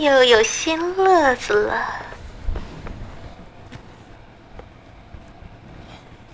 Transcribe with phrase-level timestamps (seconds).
[0.00, 1.74] 又有新乐子了。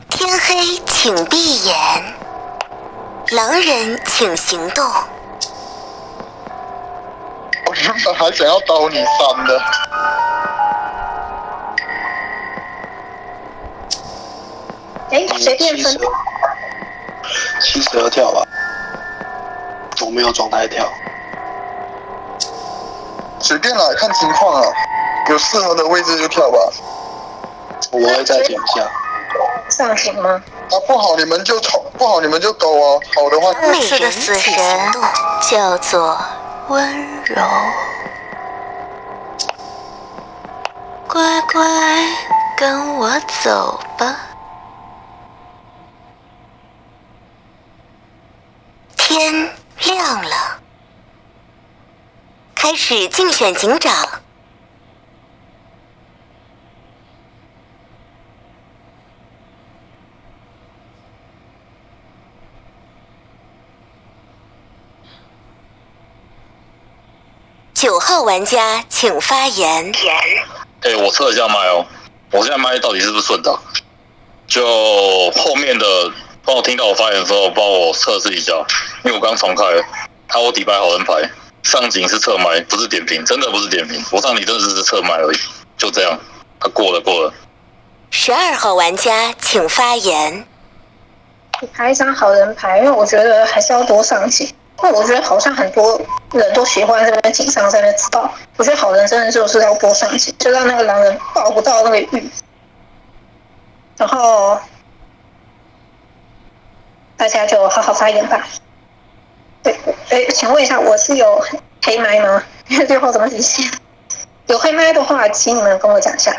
[0.09, 2.15] 天黑请闭眼，
[3.31, 4.85] 狼人请行动。
[7.67, 9.63] 我原本还想要刀你三的，
[15.11, 15.99] 哎，随便分。
[17.61, 18.47] 七十二跳吧，
[20.05, 20.93] 我没有状态跳，
[23.43, 24.69] 随便啦，看情况啊，
[25.29, 26.59] 有适合的位置就跳吧。
[27.91, 28.89] 我会再减一下。
[29.69, 30.43] 上行吗？
[30.71, 34.55] 啊，不好你们就抽，不好你们就勾啊，好的话这次的死神
[35.51, 36.19] 叫做
[36.69, 37.37] 温柔，
[41.09, 41.63] 乖乖
[42.57, 43.11] 跟我
[43.43, 44.17] 走吧。
[48.97, 49.51] 天
[49.85, 50.37] 亮了，
[52.63, 54.23] 开始竞选警长。
[67.75, 69.93] 九号玩家请发言。
[70.83, 71.85] 哎、我测一下麦哦，
[72.31, 73.59] 我现在麦到底是不是顺的？
[74.47, 74.65] 就
[75.33, 76.13] 后面的
[76.45, 78.53] 帮我听到我发言的时候，帮我测试一下，
[79.05, 79.85] 因为我刚重开了，
[80.29, 81.29] 他我底牌好人牌，
[81.63, 85.37] 上警是侧麦，不是点评，真的不是点评，我上你真的只是侧麦而已，
[85.77, 86.19] 就这样，
[86.61, 87.33] 他过了过了。
[88.11, 90.47] 十二号玩家请发言。
[91.61, 94.47] 你排一张好人牌，因为我觉得还是要多上警。
[94.83, 96.01] 因为我觉得好像很多
[96.33, 98.29] 人都喜欢在那边警上，在那边知道。
[98.57, 102.31] 我觉得好人真的就是要多上警，就让那个狼人抱不到那个玉。
[103.97, 104.59] 然后
[107.17, 108.45] 大家就好好发言吧。
[109.63, 109.79] 对，
[110.11, 111.45] 哎，请问一下，我是有
[111.85, 112.43] 黑麦吗？
[112.87, 113.71] 最后怎么体现？
[114.47, 116.37] 有黑麦的话，请你们跟我讲一下。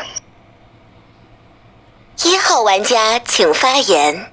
[2.22, 4.30] 一号玩家请发言。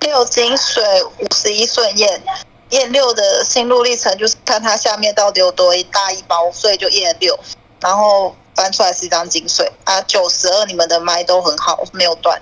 [0.00, 2.22] 六金水五十一顺验，
[2.70, 7.38] 验六的心路历程就是看它下面到底有多大一包，所以就验六，
[7.80, 10.00] 然后翻出来是一张金水啊。
[10.02, 12.40] 九十二你们的麦都很好，没有断。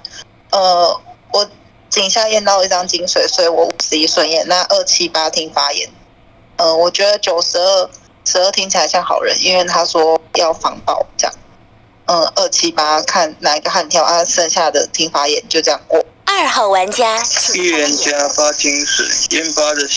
[0.50, 1.00] 呃，
[1.32, 1.48] 我
[1.90, 4.46] 井下验到一张金水，所以我五十一顺验。
[4.48, 5.88] 那二七八听发言，
[6.56, 7.90] 呃，我觉得九十二
[8.24, 11.34] 十二听起来像好人，因为他说要防爆这样。
[12.06, 16.04] 嗯，二七八看哪一个悍跳啊，剩下的听发言就这样过。
[16.24, 17.96] 二号玩家请预言。
[17.96, 19.88] 家发金水，验发的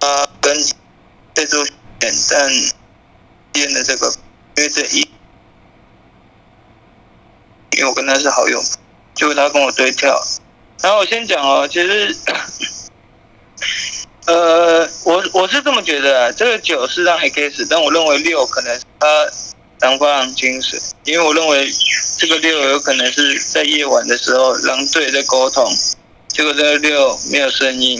[0.00, 0.56] 啊跟
[1.34, 1.74] 这周选，
[2.30, 2.50] 但
[3.54, 4.14] 验的这个，
[4.56, 5.00] 因为这一，
[7.72, 8.62] 因为我跟他是好友，
[9.14, 10.20] 结果他跟我对跳。
[10.82, 12.16] 然后我先讲哦，其实，
[14.26, 19.06] 呃，我我是这么觉得啊，这个九是让 X，但我认为六可能他
[19.80, 21.70] 狼发狼金水，因为我认为
[22.16, 25.70] 这个六有可能是在夜晚的时候狼队在沟通，
[26.28, 27.98] 结果这个六没有声音，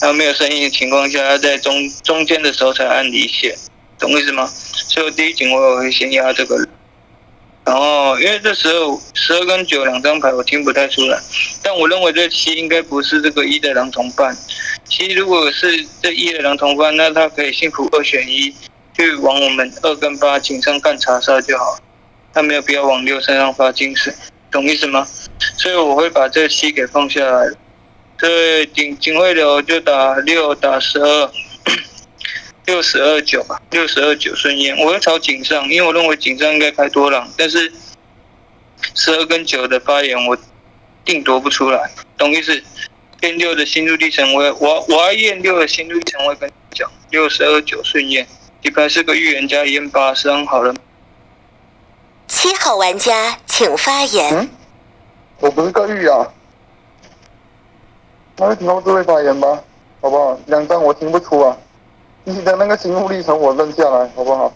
[0.00, 3.56] 然后没有声音的情况下，他在中中间的时候才按离线，
[3.98, 4.50] 懂我意思吗？
[4.88, 6.56] 所以我第一警我会先压这个，
[7.64, 11.18] 然后因为这时候十二跟九两张牌我听不太出来，
[11.62, 14.36] 但我认为这七应该不是这个一的狼同伴，
[14.84, 18.54] 七如果是这一的狼同伴，那他可以幸福二选一，
[18.94, 21.78] 去往我们二跟八警上干查杀就好，
[22.34, 24.12] 他没有必要往六身上发金水，
[24.50, 25.06] 懂意思吗？
[25.56, 27.50] 所以我会把这七给放下来。
[28.18, 31.30] 对，警警卫流就打六打十二，
[32.66, 34.76] 六十二九吧，六十二九顺验。
[34.78, 37.72] 我会朝井上，因为我认为井上应该开多狼，但是
[38.94, 40.36] 十二跟九的发言我
[41.04, 42.62] 定夺不出来，懂意思？
[43.20, 48.26] 验六的心路历程，我我我要验六的心路历程，我会跟你讲，六十二九顺验，
[48.60, 50.74] 底牌是个预言家，验八伤好了。
[52.26, 54.36] 七号玩家请发言。
[54.36, 54.50] 嗯，
[55.38, 56.26] 我不是个预啊，
[58.36, 59.62] 那就听到智慧发言吧，
[60.02, 60.38] 好不好？
[60.46, 61.56] 两张我听不出啊，
[62.24, 64.52] 你的那个心路历程我认下来，好不好？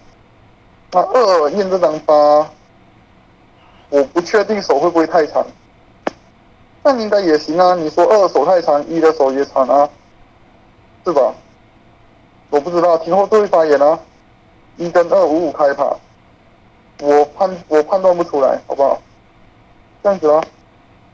[0.90, 2.14] 那二验这张八，
[3.90, 5.46] 我不确定手会不会太长，
[6.82, 7.74] 那应该也行啊。
[7.74, 9.88] 你说二手太长，一的手也长啊，
[11.04, 11.34] 是吧？
[12.48, 13.98] 我不知道，听后对发言啊，
[14.78, 15.94] 一跟二五五开趴，
[17.00, 18.98] 我判我判断不出来，好不好？
[20.02, 20.42] 这样子啊。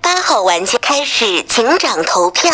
[0.00, 2.52] 八号玩家开始警长投票。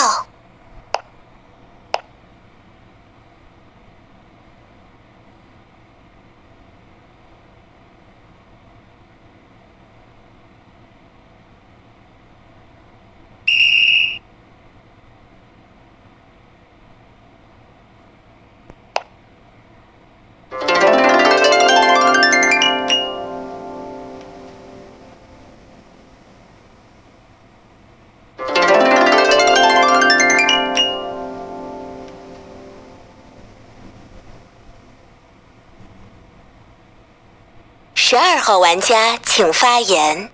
[38.40, 40.30] 二号玩家请发言。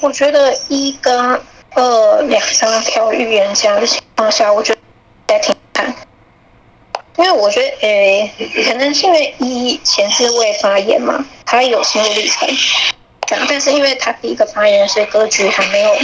[0.00, 1.40] 我觉得一跟
[1.74, 4.80] 二两张票预言家的情况下，我觉得
[5.28, 5.94] 在挺看，
[7.18, 8.32] 因为我觉得诶，
[8.66, 12.48] 可能是因为一前置位发言嘛，他有心路历程，
[13.48, 15.94] 但是因为他第一个发言，所以格局还没有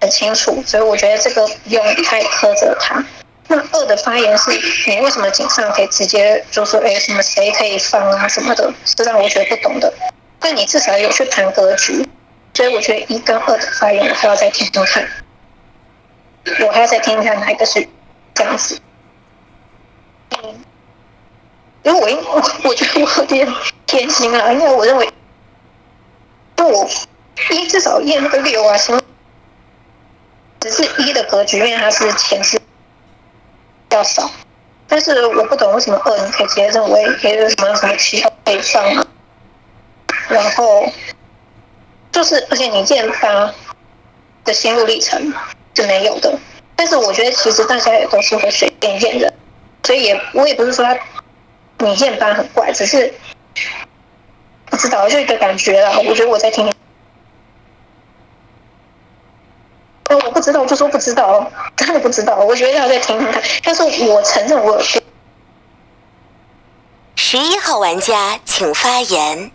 [0.00, 3.04] 很清楚，所以我觉得这个不用太苛责他。
[3.48, 4.50] 那二的发言是
[4.86, 9.92] 你为什么井上可以直接就说诶什么谁可以放啊什么的，是让我觉得不懂的。
[10.38, 12.08] 但你至少有去谈格局。
[12.52, 15.08] 所以我觉得一跟二的发言我还要再听听看，
[16.66, 17.88] 我还要再听听看哪一个是
[18.34, 18.78] 这样子。
[21.82, 23.48] 因为我因我 我觉得我有点
[23.86, 25.08] 偏心啊，因为我认为，
[26.58, 26.88] 因为我
[27.50, 29.00] 一至少验那个六啊什么，
[30.60, 32.60] 只是一的格局，因为它是前是
[33.88, 34.30] 较少，
[34.86, 39.06] 但是我不懂为什么二你可以直接认为可以什么什么七号可以上啊，
[40.28, 40.90] 然后。
[42.12, 43.54] 就是，而且你验八
[44.44, 45.32] 的心路历程
[45.76, 46.36] 是没有的。
[46.74, 49.32] 但是我觉得其实大家也都是会随便验的，
[49.84, 50.98] 所以也我也不是说他
[51.78, 53.14] 你验八很怪，只是
[54.66, 56.00] 不知道就一个感觉啦。
[56.04, 56.68] 我觉得我在听，
[60.16, 62.36] 我不知道，就说不知道，真的不知道。
[62.36, 63.42] 我觉得要再听听看。
[63.62, 64.82] 但是我承认我。
[67.16, 69.52] 十一号玩家请发言。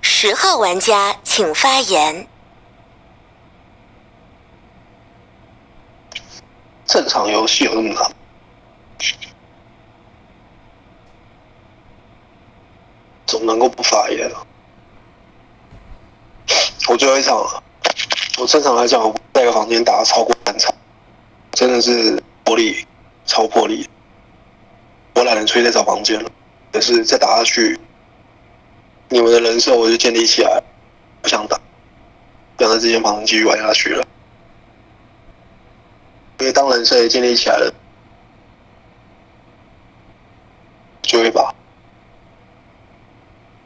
[0.00, 2.28] 十号玩家请发言。
[6.86, 8.12] 正常游戏有那么难？
[13.26, 14.44] 怎么能够不发言啊？
[16.88, 17.62] 我最后一场了，
[18.38, 20.74] 我正常来讲，我在一个房间打超过三场，
[21.52, 22.84] 真的是玻璃
[23.24, 23.86] 超破璃，
[25.14, 26.30] 我懒得出去再找房间了，
[26.72, 27.80] 可是再打下去。
[29.08, 30.62] 你们的人设我就建立起来，
[31.22, 31.58] 不想打，
[32.56, 34.01] 不想在这间房继续玩下去了。
[36.38, 37.72] 因为当人设也建立起来了，
[41.02, 41.54] 就会把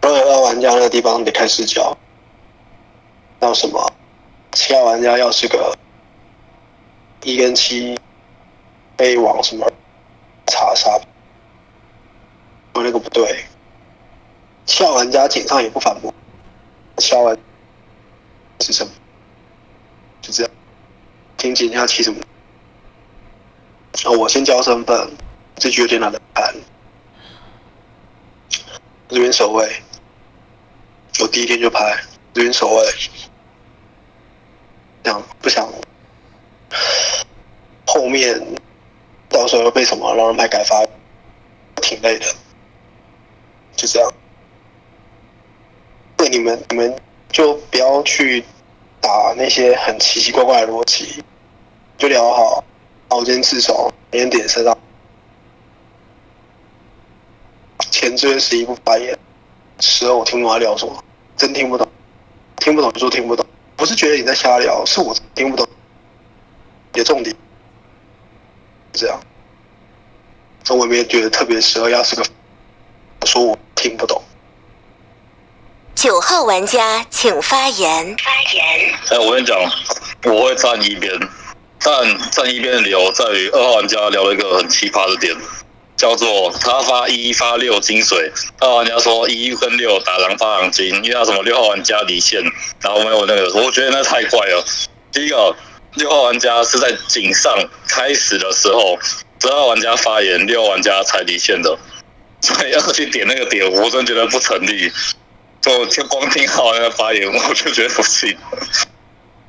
[0.02, 1.96] 二二玩家那个地方得开视角，
[3.38, 3.92] 到什么
[4.52, 5.76] 七号玩家要是个
[7.22, 7.98] 一跟七
[8.96, 9.66] 被往什么
[10.46, 11.00] 查杀，
[12.74, 13.44] 我那个不对。
[14.66, 16.12] 笑玩家警上也不反驳，
[16.98, 17.38] 笑完
[18.60, 18.92] 是什么？
[20.20, 20.52] 就这样，
[21.36, 22.20] 听警下七什么？
[24.04, 25.10] 啊，我先交身份，
[25.56, 26.54] 这局有点难的盘。
[29.08, 29.82] 这边守卫，
[31.20, 31.96] 我第一天就拍
[32.34, 32.84] 这边守卫，
[35.04, 35.66] 想不想
[37.86, 38.40] 后面
[39.28, 40.84] 到时候被什么让人拍改发，
[41.80, 42.26] 挺累的，
[43.76, 44.12] 就这样。
[46.16, 47.00] 对你们你们
[47.30, 48.44] 就不要去
[49.00, 51.22] 打那些很奇奇怪怪的逻辑，
[51.96, 52.64] 就聊好，
[53.16, 54.76] 熬尖自首，点点身上。
[57.90, 59.18] 前追十一不发言，
[59.80, 61.02] 十二我听不懂他聊什么，
[61.34, 61.90] 真听不懂，
[62.58, 65.66] 听不懂就说听不懂，不是觉得你在瞎聊，是我听不懂。
[66.94, 67.34] 也重点，
[68.92, 69.18] 这样，
[70.62, 72.22] 中文面觉得特别十二要是个，
[73.24, 74.22] 说我听不懂。
[75.94, 78.14] 九号玩家请发言。
[78.18, 78.94] 发言。
[79.10, 79.58] 哎，我跟你讲，
[80.24, 81.18] 我会站一边，
[81.78, 85.36] 但站一边的理由在于二号玩家聊了一个很奇葩的点，
[85.96, 88.32] 叫做他发一发六金水。
[88.58, 92.42] 二号玩家说一跟六打狼发狼金，因为他什么六号玩家离线，
[92.80, 94.64] 然后没有那个，我觉得那太怪了。
[95.12, 95.54] 第一个，
[95.94, 97.56] 六号玩家是在井上
[97.88, 98.98] 开始的时候，
[99.40, 101.78] 十二玩家发言，六号玩家才离线的，
[102.40, 104.90] 所以要去点那个点，我真觉得不成立。
[105.62, 108.36] 就听光听好那个发言，我就觉得不行。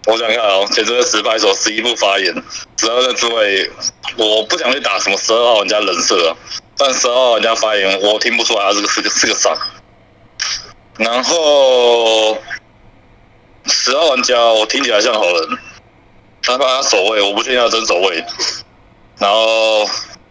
[0.07, 2.33] 我想看哦，前这个十拍手十一步发言，
[2.77, 3.69] 十二的滋味，
[4.15, 6.33] 我不想去打什么十二号玩家人设，
[6.77, 9.53] 但十二号玩家发言我听不出来他是个是个是个啥。
[10.95, 12.37] 然后
[13.65, 15.59] 十二玩家我听起来像好人，
[16.41, 18.23] 他怕他守卫，我不确定他真守卫。
[19.19, 19.85] 然后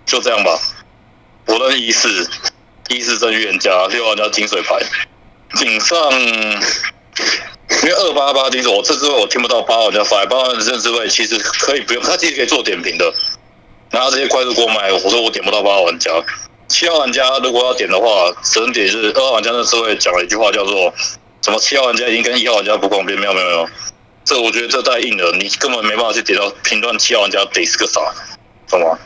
[0.06, 0.59] 就这样吧，
[1.45, 2.30] 我认一四
[2.88, 4.78] 一四真预言家，六玩家金水牌。
[5.59, 5.99] 井上
[7.68, 13.12] 因为二八八金水，我这支位我听不到八号玩家发言，八号玩家这支位其实可以不用，他其实可以做点评的，
[13.90, 16.11] 然后直接快速过麦，我说我点不到八号玩家。
[16.68, 20.92] 七号玩家如果要点的话，只能点是二号玩家那支位讲了一句话叫做
[21.42, 23.68] 什么七号玩家已经跟一号玩家不公平，没有没有没有，
[24.25, 28.00] 这我觉得这太硬了，你根本没办法去点到评断七号玩家得是个啥，
[28.68, 28.99] 懂吗？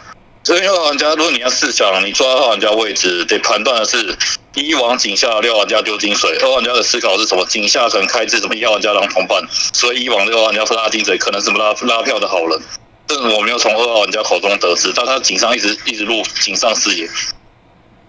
[0.43, 4.17] 所以二号玩家，如果你要试想，你抓二号玩家位置，得判断的是
[4.55, 6.37] 一往井下，六号玩家丢金水。
[6.41, 7.45] 二号玩家的思考是什么？
[7.47, 8.55] 井下可能开支什么？
[8.57, 9.41] 一号玩家当同伴，
[9.73, 12.61] 所以一往六号玩家分拉金水，可能什么拉拉票的好人。
[13.07, 17.09] 这我没有从二号玩家口中得知，但他井上一直一直录井上视野，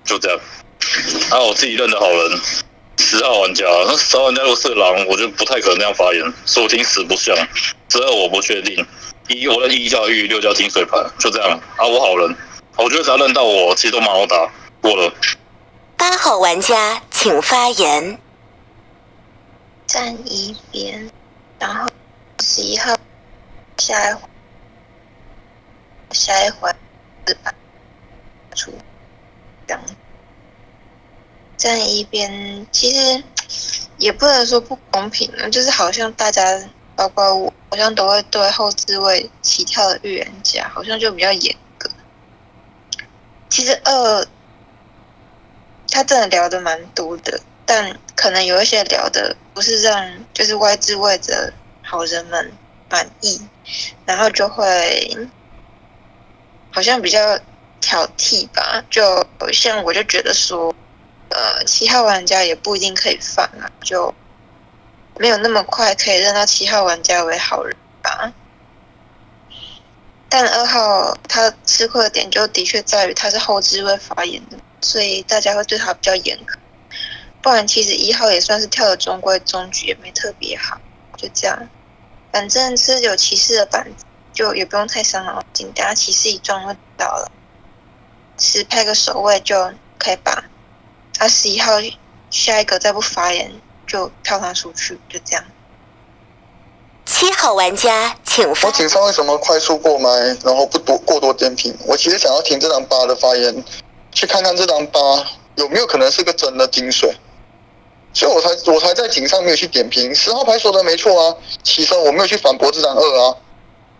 [0.03, 0.39] 就这样。
[1.29, 2.39] 啊我自己认的好人，
[2.97, 7.35] 十号玩家，那十号玩家如果是狼，我就不太可能那样发言，所以我听十不像。
[7.89, 8.83] 十二我不确定。
[9.27, 11.85] 一我认一叫玉，六叫金水盘，就这样啊。
[11.85, 12.35] 我好人，
[12.77, 14.35] 我觉得只要认到我，其实都蛮好打
[14.81, 15.13] 过了。
[16.01, 18.19] 八号玩家请发言。
[19.85, 21.11] 站一边，
[21.59, 21.87] 然后
[22.39, 22.97] 十一号
[23.77, 24.15] 下一，
[26.09, 26.73] 下一回
[27.27, 27.53] 是把
[28.55, 28.73] 出
[29.67, 29.83] 这样。
[31.55, 33.23] 站一边其实
[33.99, 36.43] 也不能说不公平啊，就是好像大家。
[36.95, 41.89] 包括我好像都会对后置位起跳的预言家好像就比较严格。
[43.49, 44.27] 其实二
[45.91, 52.51] 他真的聊的蛮多的，但可能有一些聊的不是让就是外置位的好人们
[52.89, 53.39] 满意，
[54.05, 55.15] 然后就会
[56.71, 57.37] 好像比较
[57.79, 58.83] 挑剔吧。
[58.89, 60.73] 就像我就觉得说，
[61.29, 64.11] 呃，七号玩家也不一定可以放啊，就。
[65.19, 68.33] 没有那么快可以认到七号玩家为好人吧，
[70.29, 76.55] 但二号他吃亏的点就的确在于他是后置位发言的，所以大家会对他比较严格。
[77.41, 80.79] 不然其实一号也算是跳的中规中矩，也没特别好，
[81.17, 81.69] 就这样。
[82.31, 87.31] 反正是有骑士的板子，就也不用太伤脑筋，等下骑士一撞就倒了。
[88.37, 90.43] 十派个守卫就可以把
[91.17, 91.73] 他十一号
[92.29, 93.51] 下一个再不发言。
[93.87, 95.43] 就跳他出去，就这样。
[97.05, 98.69] 七号玩家，请发。
[98.69, 100.09] 我井上为什么快速过麦，
[100.45, 101.75] 然后不多过多点评？
[101.85, 103.53] 我其实想要听这张八的发言，
[104.11, 104.99] 去看看这张八
[105.55, 107.15] 有没有可能是个真的金水，
[108.13, 110.13] 所以我才我才在井上没有去点评。
[110.13, 113.35] 十号牌说的没错啊，起身我没有去反驳这张二啊，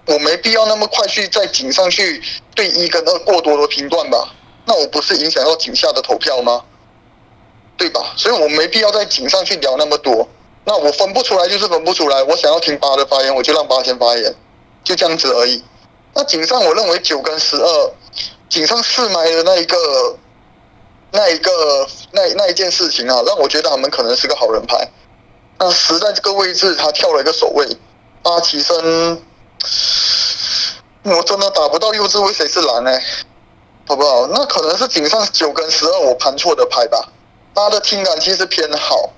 [0.07, 2.21] 我没必要那么快去在井上去
[2.55, 4.33] 对一跟二过多的评断吧？
[4.65, 6.63] 那我不是影响到井下的投票吗？
[7.77, 8.13] 对吧？
[8.15, 10.27] 所以我没必要在井上去聊那么多。
[10.63, 12.21] 那我分不出来就是分不出来。
[12.21, 14.35] 我想要听八的发言，我就让八先发言，
[14.83, 15.63] 就这样子而已。
[16.13, 17.91] 那井上我认为九跟十二，
[18.51, 19.77] 井上四埋的那一个、
[21.13, 24.85] 那一个、那那一件事情啊，让我觉得他们可能是个好人牌。
[25.57, 27.65] 那十在这个位置他跳了一个守卫，
[28.21, 28.75] 八起身，
[31.03, 32.91] 我真的打不到幼稚为谁是蓝呢？
[33.87, 34.27] 好不好？
[34.27, 37.07] 那可能是井上九跟十二我盘错的牌吧。
[37.53, 39.11] 八的听感其实偏好，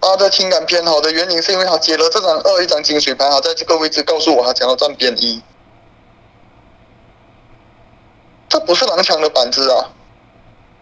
[0.00, 5.40] 八的听感偏好的原因是因为他接了这张二一张金水牌，他在这个位置告诉我他想要站边一，
[8.52, 9.88] 这不是狼墙的板子啊，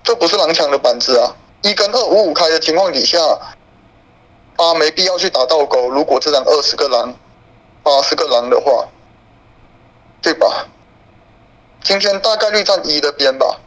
[0.03, 3.17] 这不是狼墙的板子啊，一跟二五五开的情况底下，
[4.57, 5.89] 八没必要去打倒钩。
[5.89, 7.15] 如果这张二十个狼，
[7.85, 8.89] 八是个狼的话，
[10.21, 10.67] 对吧？
[11.85, 13.61] 今天大概率站一的边吧，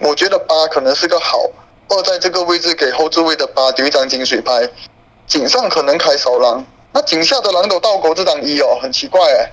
[0.00, 1.50] 我觉得八可能是个好。
[1.90, 4.66] 二在这个位置给后置位的八丢一张金水牌，
[5.26, 9.52] 井上可能开少狼，那井下的狼都倒钩这张一哦，很奇怪哎，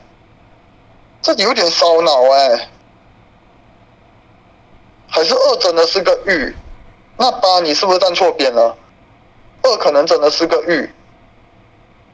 [1.21, 2.69] 这有点烧脑哎，
[5.13, 6.55] 还是二真的是个玉，
[7.17, 8.75] 那八你是不是站错边了？
[9.62, 10.91] 二可能真的是个玉，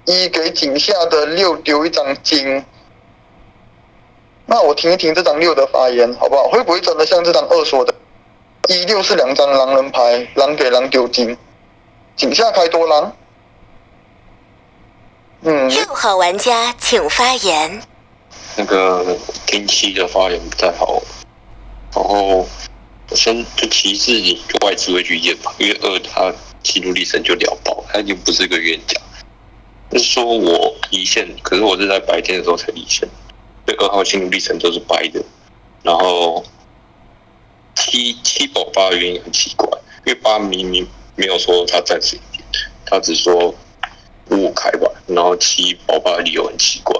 [0.03, 2.61] 一给井下的六丢一张金，
[4.45, 6.49] 那我听一听这张六的发言好不好？
[6.49, 7.95] 会不会真的像这张二说的？
[8.67, 11.37] 一六是两张狼人牌，狼给狼丢金，
[12.17, 13.15] 井下开多狼。
[15.43, 15.69] 嗯。
[15.69, 17.81] 六号玩家请发言。
[18.57, 21.01] 那个天七的发言不太好，
[21.95, 22.45] 然后
[23.09, 28.99] 我先就提示你就外置位去验吧，因为二他记录历程就聊爆，他已经不是个冤家。
[29.89, 33.07] 就是说我离线，可是我是在白天的时候才离线，
[33.65, 35.23] 对二号心路历程都是白的，
[35.83, 36.43] 然后。
[37.75, 39.65] 七七保八的原因很奇怪，
[40.05, 40.85] 因为八明明
[41.15, 42.19] 没有说他暂时，
[42.85, 43.55] 他只说
[44.29, 46.93] 五五开吧，然后七保八的理由很奇怪，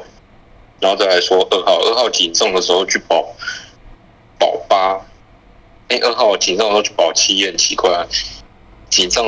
[0.80, 3.36] 然后再来说二号，二号紧送的时候去保
[4.40, 5.06] 保八，
[5.90, 8.08] 哎，二号紧张的时候去保七也很奇怪，
[8.90, 9.26] 紧上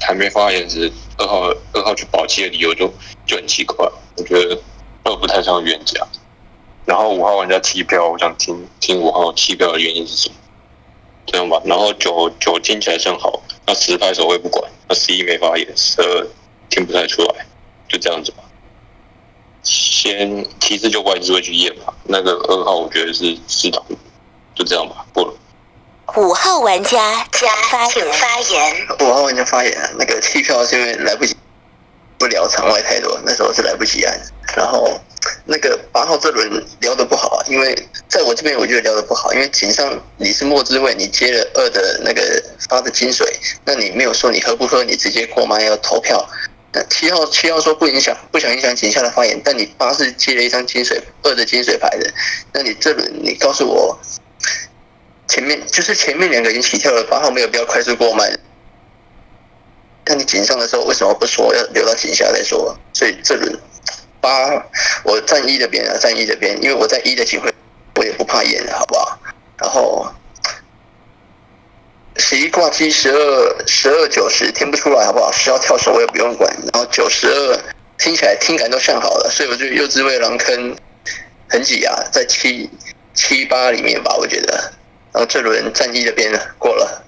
[0.00, 2.92] 还没发言时，二号二号去保七的理由就
[3.24, 4.60] 就很奇怪，我觉得
[5.04, 6.06] 二不太像冤家。
[6.84, 10.34] 然后五号玩家弃票，我想听听五号弃票的原因是什么？
[11.26, 11.62] 这样吧。
[11.64, 16.26] 然后九九听起来像好，那十拍手会不管，那十一没发言，十二
[16.68, 17.46] 听不太出来，
[17.88, 18.42] 就这样子吧。
[19.62, 21.94] 先其次就外置会去验吧。
[22.02, 23.94] 那个二号我觉得是适当的，
[24.56, 25.32] 就这样吧，不了。
[26.16, 28.86] 五号玩家加发请发言。
[29.00, 31.34] 五号玩家发言，那个弃票是因为来不及
[32.18, 34.20] 不聊场外太多，那时候是来不及按。
[34.54, 35.00] 然后
[35.46, 37.74] 那个八号这轮聊得不好啊，因为
[38.08, 42.22] 在我这边我觉得聊得不好，因为井上你是末之位，你接了二的那个
[42.68, 43.26] 发的金水，
[43.64, 46.28] 那你没有说你喝不喝，你直接过麦要投票。
[46.74, 52.12] 那七号七号说不影响，不想影响井下的发言，但你八是接了一张金水二的金水牌的，
[52.52, 53.98] 那你这轮你告诉我，
[55.28, 58.30] 前面就是前面两个已经起跳了，八号没有必要快速过麦。
[60.04, 62.76] 但你井上的时候为什么不说要留到井下再说？
[62.92, 63.56] 所以这轮
[64.20, 64.30] 八
[65.04, 67.48] 我站一的边啊，站一的边，因为我在一的警徽，
[67.94, 69.18] 我也不怕演，好不好？
[69.58, 70.12] 然后
[72.16, 75.30] 十一挂机十二十二九十听不出来，好不好？
[75.30, 77.58] 十号跳手我也不用管，然后九十二
[77.96, 80.76] 听起来听感都像好了，所以我觉得幼稚位狼坑
[81.48, 82.68] 很挤啊，在七
[83.14, 84.72] 七八里面吧，我觉得。
[85.12, 87.02] 然后这轮战一这边过了。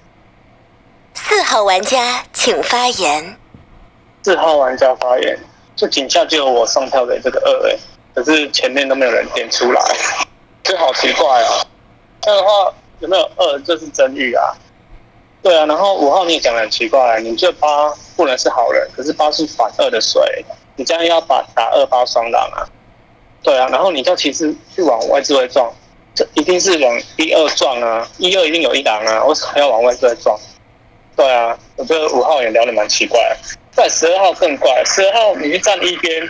[1.14, 3.36] 四号玩家请发言。
[4.22, 5.38] 四号玩家发言，
[5.76, 7.76] 就井下就有我上票给这个二哎，
[8.14, 9.80] 可是前面都没有人点出来，
[10.62, 11.66] 这好奇怪啊！
[12.22, 14.54] 这样的话有没有二就是真玉啊？
[15.42, 20.44] 对啊，然后五号你也讲的很奇怪，你这八不能是好人，可是八是反二的水，
[20.76, 22.64] 你这样要把打二八双狼啊？
[23.42, 25.70] 对啊，然后你叫骑士去往外置位撞，
[26.14, 30.38] 这一定是往一二撞啊，一二一定有一狼啊，为什么要往外再撞？
[31.16, 33.20] 对啊，我觉得五号也聊得蛮奇怪，
[33.72, 36.28] 在十二号更怪，十二号你站一边，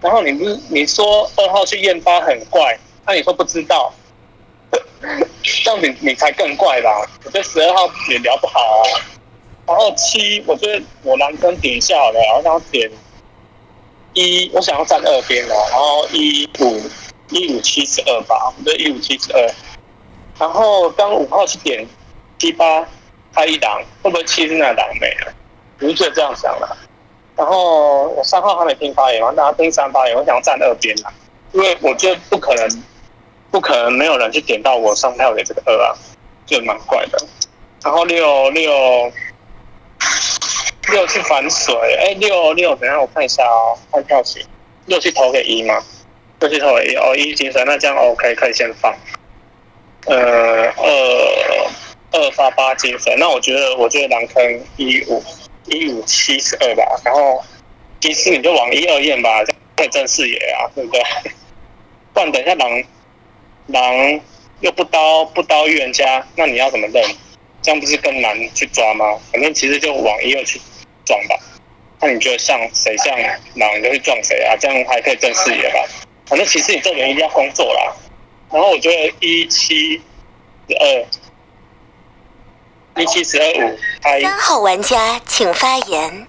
[0.00, 3.92] 然后你不是你说二号去验八很怪，那你说不知道，
[5.64, 7.08] 这样你你才更怪吧？
[7.24, 8.84] 我觉得十二号也聊不好啊。
[9.66, 12.90] 然后七，我觉得我蓝根点一下好了，然后他点
[14.12, 16.80] 一，我想要站二边哦，然后一五
[17.30, 19.50] 一五七十二吧，我觉得一五七十二，
[20.38, 21.86] 然后当五号去点
[22.38, 22.86] 七八。
[23.34, 25.34] 开一档会不会七是那档没了？
[25.82, 26.74] 我就这样想了。
[27.36, 31.12] 然后我三号还没听发言嘛，大家听三发言，我想站二边啊，
[31.52, 32.82] 因为我觉得不可能，
[33.50, 35.92] 不可能没有人去点到我上票给这个二啊，
[36.46, 37.18] 就蛮怪的。
[37.82, 39.12] 然后六六
[40.90, 44.42] 六去反水，哎，六六，等下我看一下哦，看票型，
[44.86, 45.84] 六去投给一吗？
[46.40, 48.94] 六去投给一，哦，一精神，那这样 OK，可以先放。
[50.06, 51.70] 呃，二。
[52.12, 55.22] 二发八精神，那我觉得，我觉得狼坑一五
[55.66, 57.44] 一五七十二吧，然后
[58.00, 59.42] 其实你就往一二验吧，
[59.78, 61.02] 验证视野啊，对不对？
[62.14, 62.82] 不然等一下狼
[63.66, 64.20] 狼
[64.60, 67.04] 又不刀不刀预言家，那你要怎么认？
[67.60, 69.18] 这样不是更难去抓吗？
[69.30, 70.58] 反正其实就往一二去
[71.04, 71.36] 撞吧。
[72.00, 73.14] 那你觉得像谁像
[73.56, 74.56] 狼，你就去撞谁啊？
[74.56, 75.84] 这样还可以正视野吧。
[76.26, 77.96] 反正其实你这人一定要工作啦。
[78.50, 80.00] 然后我觉得一七
[80.68, 81.06] 十二。
[82.98, 86.26] 一七十二五，三号玩家请发言。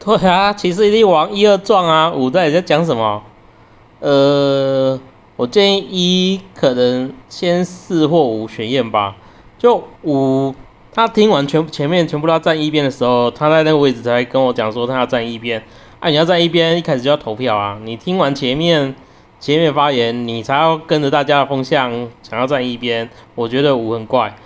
[0.00, 3.22] 对啊，其实一定往一二撞啊，五在在讲什么？
[4.00, 5.00] 呃，
[5.36, 9.14] 我建议一可能先四或五选验吧。
[9.58, 10.56] 就五，
[10.92, 15.62] 他听完全前面全部都要站一边的时候，他在那个位置才跟我讲说他要站一边。
[16.00, 17.78] 啊，你要站一边，一开始就要投票啊。
[17.84, 18.96] 你听完前面
[19.40, 23.08] 前面发言，你才要跟着大家的风向想要站一边。
[23.34, 24.36] 我觉得五很怪。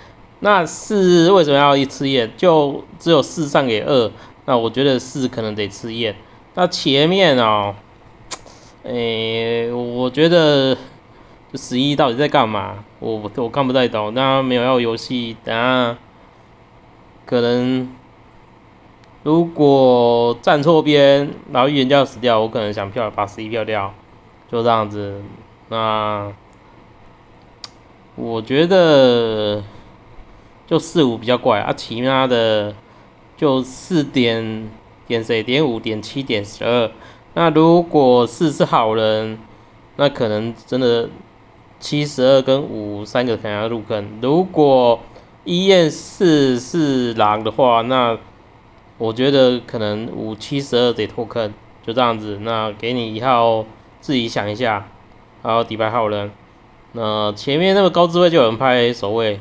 [0.41, 2.31] 那四为什么要一次验？
[2.37, 4.11] 就只有四上给二，
[4.45, 6.17] 那我觉得四可能得吃验。
[6.55, 7.75] 那前面哦，
[8.83, 10.77] 诶，我觉得
[11.55, 12.85] 十一到底在干嘛？
[12.99, 14.13] 我我看不太懂。
[14.15, 15.97] 那没有要游戏，等下
[17.25, 17.89] 可能
[19.23, 23.95] 如果站错边，然后预言家死掉，我可能想票把十一票掉，
[24.53, 25.21] 就这样子。
[25.69, 26.31] 那
[28.15, 29.65] 我觉得。
[30.65, 32.75] 就四五比较怪啊，其他的
[33.37, 34.71] 就四点
[35.07, 36.91] 点谁点五点七点十二。
[37.35, 39.39] 那如果四是好人，
[39.97, 41.11] 那可能真的
[41.79, 44.19] 七十二跟五三个可能要入坑。
[44.23, 45.01] 如果
[45.45, 48.17] 一验四是狼的话，那
[48.97, 52.39] 我觉得可能五七十二得脱坑，就这样子。
[52.41, 53.67] 那给你一号，
[54.03, 54.87] 自己想一下。
[55.43, 56.31] 然后底牌好人，
[56.93, 59.41] 那前面那个高智慧就有人拍守卫。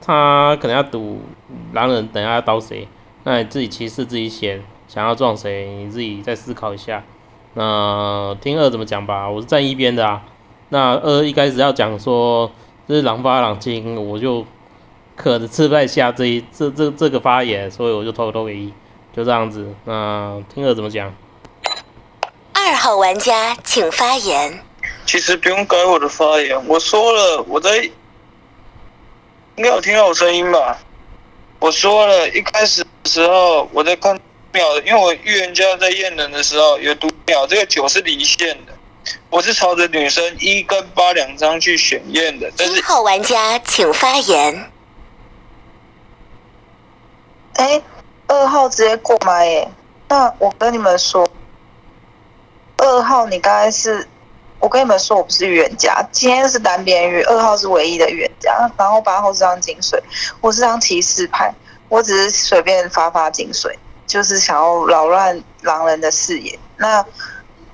[0.00, 1.20] 他可能要赌
[1.72, 2.86] 狼人，等下要刀谁？
[3.24, 7.02] 那你自己骑士自己选，想要撞谁，你自己再思考一下。
[7.54, 10.22] 那听二怎么讲吧，我是站一边的啊。
[10.68, 12.52] 那二一开始要讲说
[12.86, 14.46] 这是狼发狼精，我就
[15.16, 18.72] 可能吃不太下这一这这这个发言，所以我就投投给一，
[19.12, 19.74] 就这样子。
[19.84, 21.12] 那听二怎么讲？
[22.68, 24.62] 二号玩家请发言。
[25.06, 27.78] 其实不用改我的发言，我说了，我在
[29.56, 30.78] 应该有听到我声音吧？
[31.60, 34.20] 我说了一开始的时候我在看
[34.52, 38.74] 秒，因为我预言家在验人的时候有读秒，这个九是离线的，
[39.30, 44.70] 我是朝着女生一跟八两张去选验的，但是一号玩家请发言。
[47.54, 47.80] 哎，
[48.26, 49.68] 二号直接过麦耶，
[50.10, 51.26] 那我跟你们说，
[52.78, 54.08] 二号你刚才是。
[54.60, 60.02] 我跟你们说，我不是预言家，今天是单边预，二号是唯一的预言家，然后八号是张金水，
[60.40, 61.54] 我是张骑士牌，
[61.88, 66.58] 我只是随便发发金水，就是想要扰乱狼人的视野。
[66.76, 67.06] 那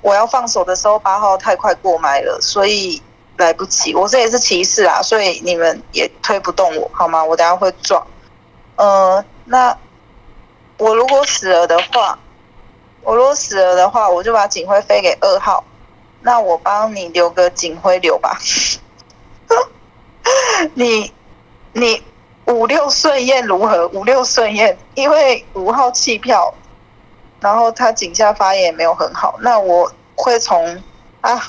[0.01, 3.01] 我要放手的时候，八号太快过麦了，所以
[3.37, 3.95] 来不及。
[3.95, 7.23] 我这也是骑士啊，所以你们也推不动我，好吗？
[7.23, 8.05] 我等下会撞。
[8.75, 9.75] 呃，那
[10.77, 12.19] 我如果死了的话，
[13.05, 15.63] 我如果死了的话，我就把警徽飞给二号。
[16.21, 18.39] 那我帮你留个警徽流吧，
[20.73, 21.13] 你
[21.71, 22.01] 你
[22.47, 23.87] 五六顺验如何？
[23.89, 26.51] 五六顺验，因为五号弃票，
[27.39, 29.35] 然后他井下发言也没有很好。
[29.41, 30.81] 那我会从
[31.21, 31.39] 啊，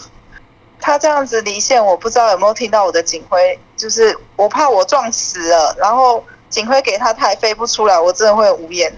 [0.79, 8.95] 他这样子离线，我不知道有没有听到我的警徽，就是我怕我撞死了，然后警徽给他他还飞不出来，我真的会无言。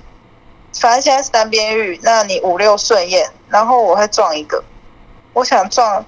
[0.73, 4.63] 反正现在是单边玉，那你五六顺验，然后我会撞一个。
[5.33, 6.05] 我想撞，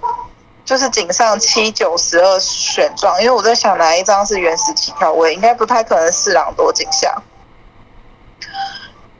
[0.64, 7.22] 就是井上七九十二选撞，因为我在想哪一张是原始起跳位，应该不太可能四郎多井下。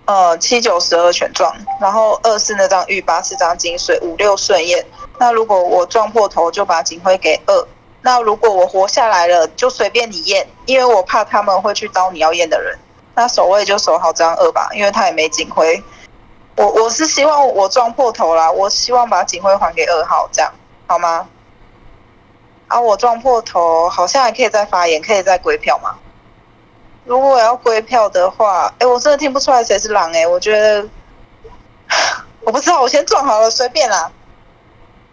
[0.06, 4.84] 呃，七九十二选撞，然后二是那张玉八是张金水，五六顺验。
[5.18, 7.68] 那如果我撞破头，就把警徽给二。
[8.02, 12.76] 那如果我活下来了，就随便你验，因为我怕他们会去刀你要验的人。
[13.14, 15.82] 那守卫就守好张二吧，因为他也没警徽。
[16.56, 20.52] 我我是希望我撞破头啦，我希望把警徽还给二号，这样
[20.86, 21.26] 好吗？
[22.68, 25.96] 啊，我撞破头，好像还可以再发言，可以再归票吗？
[27.04, 30.86] 如果我要归票的话，哎，我真的听不出来谁是狼哎，我觉得
[32.42, 34.12] 我不知道，我先撞好了，随便啦。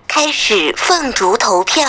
[0.08, 1.86] 开始凤竹投票。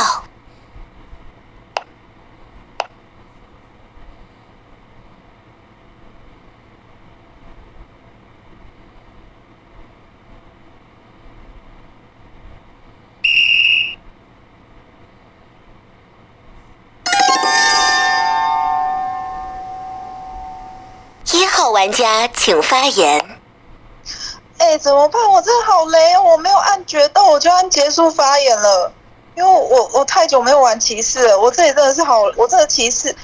[21.39, 23.39] 一号玩家请发言。
[24.59, 25.23] 哎，怎么办？
[25.31, 26.23] 我真的好雷哦！
[26.25, 28.93] 我没有按决斗，我就按结束发言了。
[29.37, 33.15] 因为我我太久没有玩骑士了，我这里真的是好，我这个骑士，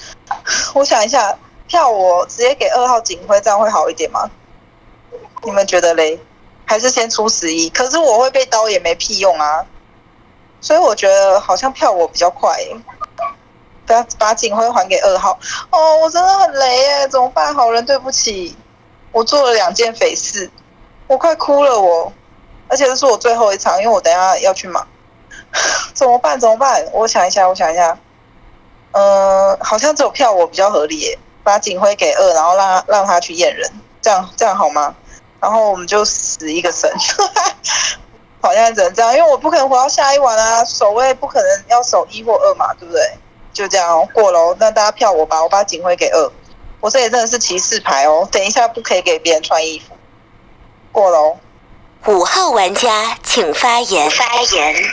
[0.74, 4.30] 我想一下，票我直接给二号警徽，这样会好一点吗？
[5.42, 6.20] 你们觉得嘞？
[6.66, 7.68] 还是先出十一？
[7.68, 9.66] 可是我会被刀也没屁用啊，
[10.60, 12.56] 所以我觉得好像票我比较快。
[13.86, 15.38] 把把警徽还给二号
[15.70, 17.54] 哦，我真的很雷耶，怎么办？
[17.54, 18.56] 好人，对不起，
[19.12, 20.50] 我做了两件匪事，
[21.06, 22.12] 我快哭了我，
[22.68, 24.86] 而且这是我最后一场，因为我等下要去忙，
[25.94, 26.38] 怎么办？
[26.38, 26.84] 怎么办？
[26.92, 27.98] 我想一下，我想一下，
[28.92, 33.70] 嗯，好像只有票我比较合理耶，把警徽给二，然后让让他去验人，
[34.00, 34.94] 这样这样好吗？
[35.40, 36.90] 然后我们就死一个神，
[38.40, 43.02] 好像只能这样，因为我不可能活到下一晚啊，守卫不可能要守一或二嘛，对不对？
[43.54, 46.30] 就这样过喽，那大家票我吧，我把警徽给二。
[46.80, 49.96] 我这里真的是骑士牌哦，等一下不可以给别人穿衣服。
[50.92, 51.38] 过喽。
[52.06, 54.10] 五号玩家请发言。
[54.10, 54.84] 发言。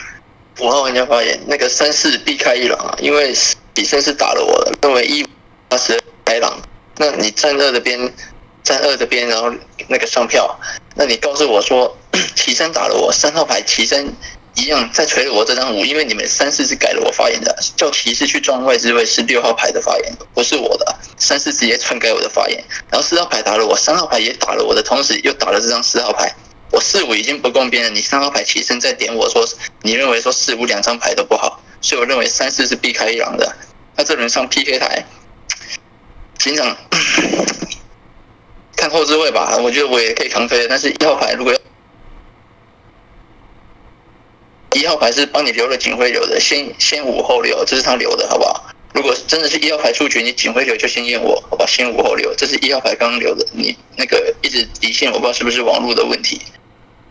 [0.59, 3.35] 五号玩家发言，那个三四避开一狼啊，因为
[3.73, 5.27] 比森是打了我了，认为一
[5.67, 6.61] 八十开狼。
[6.97, 7.99] 那你站二的边，
[8.63, 9.51] 站二的边，然后
[9.87, 10.57] 那个上票，
[10.95, 11.97] 那你告诉我说，
[12.37, 14.05] 齐身打了我，三号牌齐山。
[14.55, 20.99] 一样在锤了我这张五，因为你们三四是改了我发言的，叫骑士去撞外置位是六号牌的发言，不是我的。
[21.17, 26.35] 三四直接篡改我的发言，然后四号牌打了我，三号牌也打了我的同时又打了这张四号牌。
[26.71, 29.47] 我四五已经不共边了，你三号牌起身再点我说，
[29.83, 33.55] 你认为说四五两张牌都不好，所以我认为三四是避开一狼的。
[33.95, 35.05] 那这轮上 PK 台，
[36.37, 36.75] 警长
[38.75, 41.59] 看后置位吧，我觉得我也可以扛飞，但是一号牌如果要。
[44.73, 48.65] 一号牌是帮你留了警徽流的，先先五后留，这是他留的，好不好？
[48.93, 51.65] 如果真的是一号牌出局，你警徽流就先验我，好吧？
[51.67, 56.41] 先五后六，这是一号牌刚刚留的，你那个一直离线，我不知道是不是网络的问题。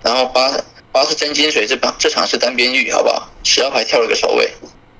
[0.03, 0.51] 然后八
[0.93, 3.29] 八是真金水，这把这场是单边玉，好不好？
[3.45, 4.51] 十号牌跳了个守卫，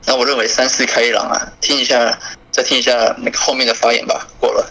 [0.05, 2.19] 那我认为三四开一狼啊，听一下，
[2.51, 4.27] 再听一下那个后面的发言吧。
[4.39, 4.71] 过了，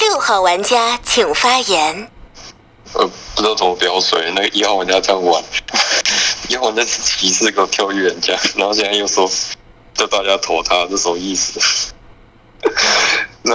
[0.00, 2.08] 六号玩家请发言。
[2.94, 5.42] 呃，不知道怎么标水，那个一号玩家这样玩，
[6.48, 9.30] 一号玩家是歧视给我跳预言家，然后现在又说
[9.94, 11.92] 叫大家投他，这什么意思？
[13.42, 13.54] 那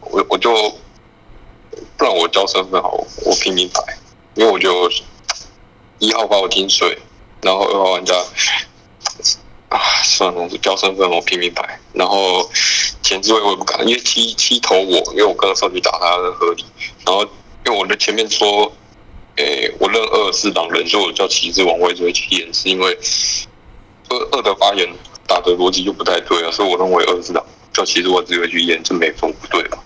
[0.00, 0.52] 我我就
[1.96, 3.98] 不然我交身份好，我拼命牌，
[4.34, 4.90] 因为我就
[5.98, 6.98] 一号把我金水，
[7.42, 8.14] 然后二号玩家
[9.68, 12.50] 啊，算了，我交身份我拼命牌，然后
[13.02, 16.64] 前置位我也不敢，因为七七投我，因为我刚刚上去打他的合理，
[17.04, 17.22] 然后
[17.66, 18.72] 因为我的前面说，
[19.38, 22.98] 诶、我认二是狼人，所以我叫骑士王位置位去演，是因为
[24.08, 24.88] 二二的发言
[25.26, 29.78] 打的逻辑就不太对啊，所以我认为二是狼，叫骑士往位置位去演，这没风不对吧？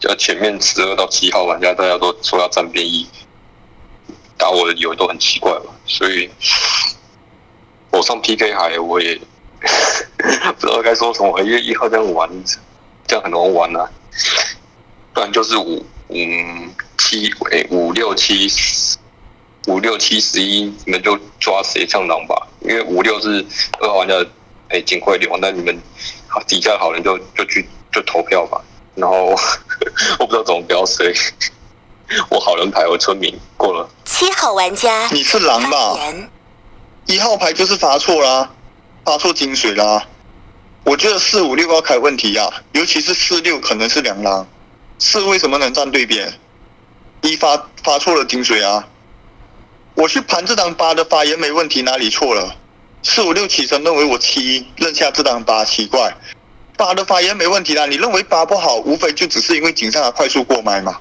[0.00, 3.06] 加前面十二到七号玩家，大家都说要站边一，
[4.36, 6.28] 打我的理由都很奇怪嘛，所以
[7.92, 9.18] 我上 PK 海我也
[10.58, 12.28] 不知道该说什么，因为一号这样玩，
[13.06, 13.88] 这样很难玩啊。
[15.14, 16.16] 不然就是五五
[16.98, 18.48] 七诶五六七
[19.66, 23.44] 五六七十一，你们就抓谁上狼吧，因为五六是
[23.80, 24.14] 二号玩家
[24.68, 25.76] 诶警徽流，那你们
[26.28, 28.62] 好底下好人就就去就投票吧。
[28.94, 29.34] 然后
[30.18, 31.12] 我不知道怎么标谁，
[32.30, 33.88] 我好人牌我村民过了。
[34.04, 35.98] 七号玩家你是狼吧？
[37.06, 38.50] 一号牌就是发错啦，
[39.04, 40.06] 发错金水啦。
[40.84, 44.46] 我觉得四五六要开问题呀、尤其是四六可能是两狼，
[44.98, 46.32] 四为什么能站对边？
[47.22, 48.86] 一发发错了金水啊！
[49.94, 52.56] 我去盘这张八的发言没问题，哪里错了？
[53.02, 56.14] 四五六起身认为我七认下这张八，奇怪，
[56.76, 57.86] 八的发言没问题啦。
[57.86, 60.98] 你认为八不好，无非就只是因为井上的快速过麦嘛。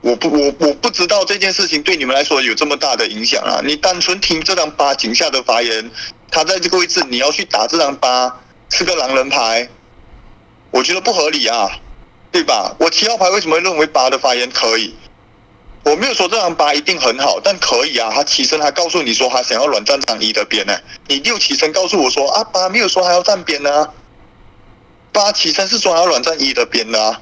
[0.00, 3.60] 我不我我不知道这件事情对你们来说有这么大的影响啊！
[3.64, 5.90] 你单纯听这张八井下的发言，
[6.30, 8.40] 他在这个位置你要去打这张八
[8.70, 9.68] 是个狼人牌，
[10.70, 11.68] 我觉得不合理啊，
[12.32, 12.74] 对吧？
[12.78, 14.94] 我七号牌为什么会认为八的发言可以？
[15.82, 18.10] 我没有说这张八一定很好，但可以啊。
[18.14, 23.88] 他起身还告诉你说他想要软站张一的边呢，你六起身告诉我说啊八没有说还要站边呢、
[25.10, 27.20] 八起身是说还要软站一的边的啊。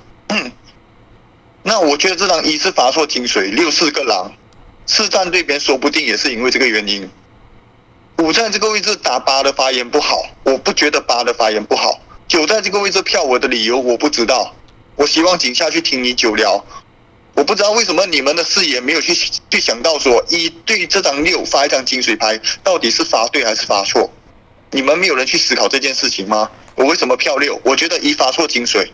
[1.62, 4.32] 那我觉得这张一是发错金水，六是个狼，
[4.86, 7.08] 四站对边说不定也是因为这个原因。
[8.18, 12.00] 五在这个位置打八的发言不好，我不觉得八的发言不好。
[12.26, 14.54] 九在这个位置票我的理由我不知道，
[14.98, 16.64] 我希望井下去听你久聊。
[17.34, 19.14] 我不知道为什么你们的视野没有去
[19.48, 24.10] 去想到说一对这张六发一张金水牌到底是发对还是发错？
[24.72, 26.50] 你们没有人去思考这件事情吗？
[26.74, 27.60] 我为什么票六？
[27.62, 28.92] 我觉得一发错金水，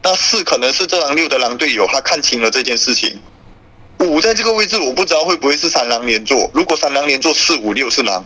[0.00, 3.20] 那四可能是这张六的狼队友他看清了这件事情。
[3.98, 8.24] 五在这个位置我不知道会不会是三狼连坐，如果三狼连坐四五六是狼，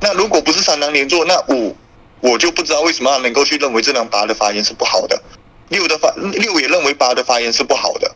[0.00, 1.76] 那如果不是三狼连坐，那五
[2.20, 5.22] 我就不知道为什么他能够去认为这张八的发言是不好的，
[5.68, 8.14] 六的发六也认为八的发言是不好的，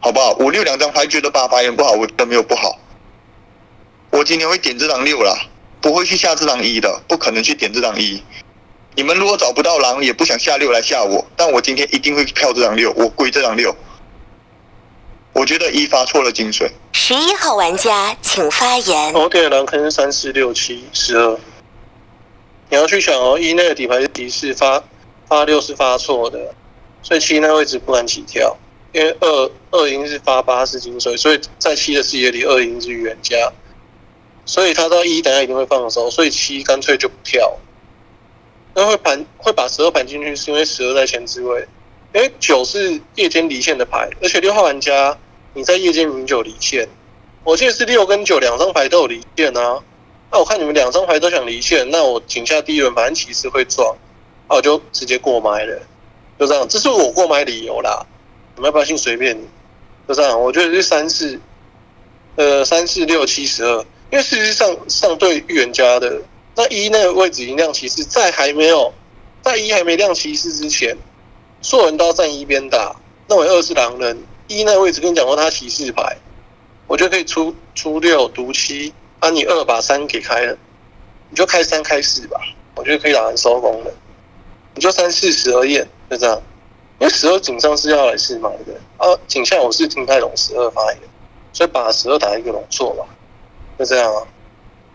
[0.00, 0.32] 好不好？
[0.34, 2.78] 五六两张牌觉得八发言不好，我觉得没有不好。
[4.10, 5.36] 我今天会点这张六啦，
[5.80, 8.22] 不会去下这张一的，不可能去点这张一。
[8.96, 13.74] 你们如果找不到狼，也不想下六来吓我，但我今天一定会票这张六，我归这张六。
[15.32, 19.12] 我觉得一发错了金水，十一号玩家请发言。
[19.14, 21.36] 我给的狼坑是三四六七十二。
[22.70, 24.80] 你要去想哦，一那个底牌是提示发
[25.28, 26.54] 发六是发错的，
[27.02, 28.56] 所以七那位置不敢起跳，
[28.92, 33.52] 因为二二赢是发八是金水，所以在七的视野里二赢是预言家，
[34.44, 37.56] 所以他到一等下一定会放手，所以七干脆就不跳。
[38.74, 41.66] 那会盘会把十二盘进去，是因为十二在前置位，
[42.12, 45.16] 因为九是夜间离线的牌，而且六号玩家
[45.54, 46.88] 你在夜间明九离线，
[47.44, 49.80] 我记得是六跟九两张牌都有离线啊。
[50.32, 53.96] 那我看你们两张牌都想离线，那我井下第一轮反正骑士会撞，
[54.48, 55.80] 那我就直接过麦了，
[56.38, 58.06] 就这样，这是我过麦理由啦。
[58.56, 59.44] 你们要不要信随便你，
[60.06, 60.40] 就这样。
[60.40, 61.40] 我觉得是三四，
[62.36, 63.78] 呃，三四六七十二，
[64.10, 66.22] 因为事实上上对预言家的
[66.54, 68.92] 那一那个位置已经亮骑士，在还没有
[69.42, 70.96] 在一还没亮骑士之前，
[71.62, 72.94] 所有人都要站一边打，
[73.28, 74.22] 认为二是狼人。
[74.46, 76.16] 一那个位置跟你讲过他骑士牌，
[76.86, 78.92] 我觉得可以出出六毒七。
[79.20, 80.54] 啊，你二把三给开了，
[81.30, 82.38] 你就开三开四吧，
[82.74, 83.90] 我觉得可以打完收工了。
[84.74, 86.42] 你就三四十二验，就这样。
[86.98, 88.74] 因为十二井上是要来试嘛，对不对？
[88.98, 91.00] 啊，井下我是听太懂十二发言，
[91.52, 93.04] 所以把十二打一个龙错吧，
[93.78, 94.22] 就这样啊。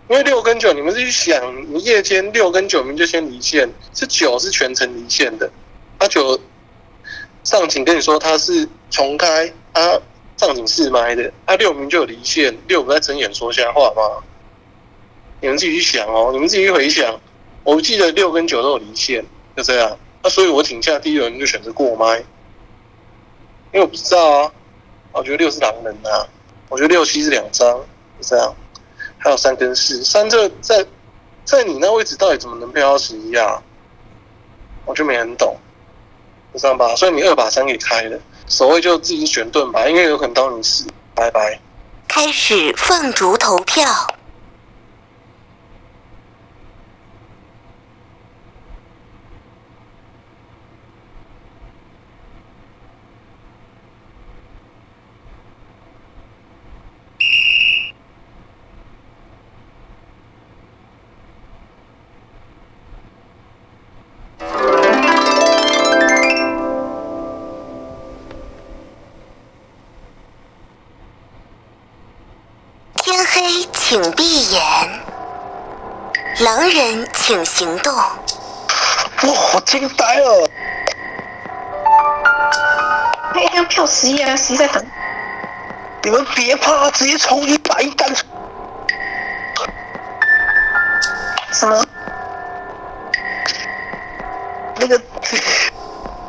[0.08, 5.50] 因为六跟九，你们自己想，你夜间六跟九名就先离线，是九是全程离线的，
[6.00, 6.39] 他九
[7.44, 10.00] 上警跟你说他是重开，他
[10.38, 14.24] 上警试麦的，他六名就有离线，六不在睁眼说瞎话吗？
[15.42, 17.20] 你们自己去想哦，你们自己去回想，
[17.63, 19.24] 我记得六跟九都有离线，
[19.60, 19.98] 就这样。
[20.24, 22.19] 那所以我挺下第一轮就选择过麦，
[23.74, 24.52] 因为我不知道啊，
[25.12, 26.26] 我觉得六是狼人啊，
[26.69, 28.56] 我觉得六七是两张，就这样。
[29.17, 30.86] 还有三跟四，三这在
[31.43, 33.62] 在你那位置到底怎么能配到十一啊？
[34.86, 35.58] 我就没很懂，
[36.54, 36.95] 就这样吧。
[36.95, 38.17] 所以你二把三给开了，
[38.48, 41.60] 守卫就自己选盾吧，因为有可能刀你死，拜拜。
[42.08, 43.86] 开始凤竹投票。
[76.49, 77.95] 狼人，请行动。
[77.95, 78.09] 哇，
[79.35, 80.49] 好惊呆了！
[83.35, 84.83] 那一定要票十一啊，十一在等。
[86.01, 88.15] 你们别怕，直接冲一百单。
[91.51, 91.85] 什么？
[94.77, 94.99] 那个，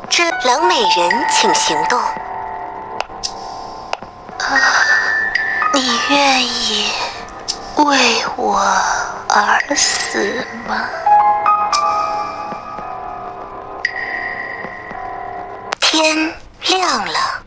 [0.07, 1.99] 这狼美人，请行动。
[1.99, 2.13] 啊
[5.73, 6.91] 你愿意
[7.85, 7.97] 为
[8.37, 8.57] 我
[9.29, 10.89] 而死吗？
[15.79, 16.33] 天
[16.67, 17.43] 亮了。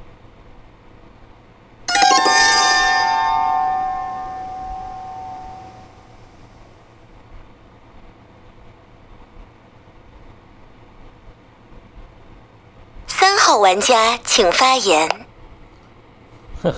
[13.07, 15.27] 三号玩家请发言。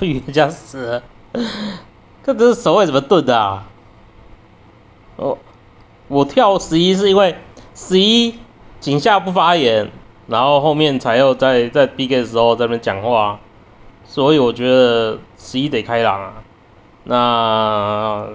[0.01, 1.03] 预言家死，
[2.27, 3.69] 这这是守卫怎么盾的啊？
[5.15, 5.39] 哦，
[6.09, 7.37] 我跳十一是因为
[7.73, 8.35] 十一
[8.81, 9.93] 井下不发言，
[10.27, 13.39] 然后后面才又在在 B K 的时候在那边讲话，
[14.05, 16.33] 所以我觉得十一得开朗啊。
[17.05, 18.27] 那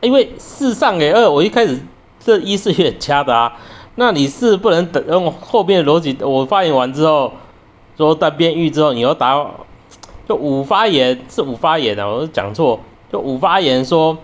[0.00, 1.80] 因为四上给二，我一开始
[2.20, 3.58] 这一是有点掐的啊。
[3.96, 7.32] 那你是不能等用后面的逻辑，我发言完之后
[7.96, 9.50] 说单边域之后，你要打。
[10.30, 12.78] 就五发言是五发言啊，我讲错，
[13.10, 14.16] 就五发言说，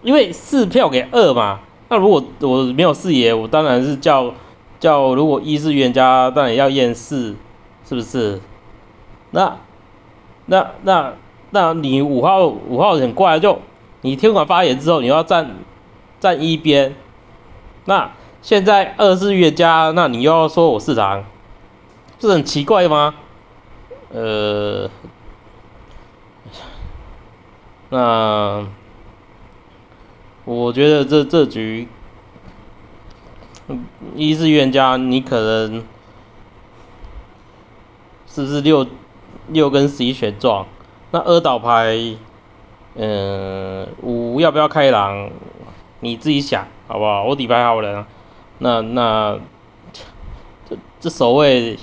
[0.00, 4.32] 因为四票给二嘛，那如果我没有四爷，我当然是叫
[4.78, 7.34] 叫，如果一是预言家，当然要验四，
[7.84, 8.40] 是不是？
[9.32, 9.56] 那
[10.46, 11.14] 那那
[11.50, 13.58] 那你五号五号很怪，就
[14.02, 15.56] 你听完发言之后，你要站
[16.20, 16.94] 站一边，
[17.86, 21.24] 那现在二是预言家，那你又要说我四堂，
[22.20, 23.16] 这很奇怪吗？
[24.14, 24.90] 呃，
[27.88, 28.66] 那
[30.44, 31.88] 我觉得这这局
[34.14, 35.82] 一是预言家，你可能
[38.26, 38.86] 是不是六
[39.48, 40.66] 六跟十一选撞？
[41.10, 41.96] 那二倒牌，
[42.96, 45.30] 嗯，五要不要开狼？
[46.00, 47.24] 你自己想好不好？
[47.24, 48.06] 我底牌好人、啊，
[48.58, 49.40] 那那
[50.68, 51.78] 这这守卫，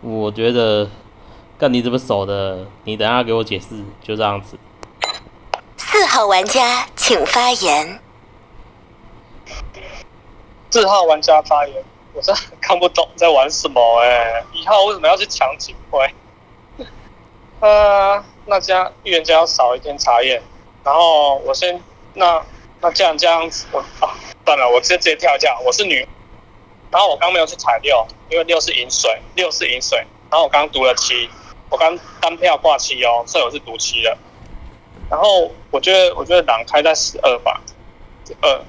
[0.00, 0.88] 我觉得。
[1.58, 2.66] 干你怎么守的？
[2.84, 4.58] 你等下给我解释，就这样子。
[5.78, 7.98] 四号玩家请发言。
[10.70, 14.44] 四号玩家发言，我真的看不懂在玩什么哎！
[14.52, 16.06] 一号为什么要去抢警徽？
[17.60, 20.42] 呃，那家预言家要少一天查验，
[20.84, 22.44] 然后我先那
[22.82, 24.12] 那这样这样子，我啊
[24.44, 26.06] 算了，我直接直接跳一下，我是女，
[26.90, 29.96] 然后我刚没有去踩六，因为六是饮水，六是饮水，
[30.30, 31.30] 然后我刚读了七。
[31.68, 34.16] 我刚单票挂七哦，所以我是赌七的。
[35.10, 37.60] 然后我觉得，我觉得狼开在十二吧，
[38.40, 38.60] 二，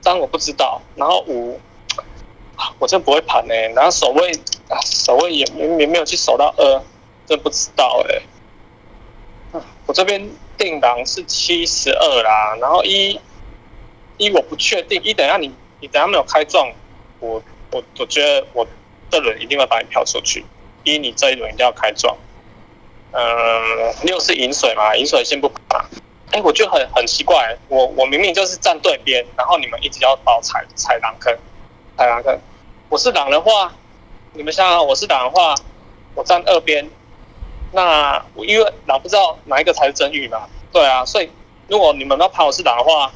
[0.00, 0.80] 三我不知道。
[0.94, 1.60] 然后五，
[2.78, 3.54] 我真不会盘呢。
[3.74, 4.32] 然后守卫，
[4.84, 5.44] 守卫也
[5.78, 6.82] 也没有去守到二，
[7.26, 9.60] 真不知道哎。
[9.86, 13.18] 我这边定狼是七十二啦，然后一，
[14.16, 15.02] 一我不确定。
[15.02, 16.72] 一等下你，你等下没有开撞，
[17.18, 17.42] 我
[17.72, 18.64] 我我觉得我
[19.10, 20.44] 这轮一定会把你票出去。
[20.84, 22.16] 一你这一轮一定要开撞。
[23.12, 25.50] 嗯，六是饮水嘛，饮水先不。
[26.32, 31.36] 哎，我就很很奇怪，我我明明就是站对边，然后你们一直要把我踩踩狼坑，
[31.96, 32.38] 踩狼坑。
[32.88, 33.72] 我是狼的话，
[34.34, 35.56] 你们想想，我是狼的话，
[36.14, 36.88] 我站二边，
[37.72, 41.28] 那因为狼不知道哪一个才是真玉嘛，对啊，所以
[41.66, 43.10] 如果你们要盘我是狼的话，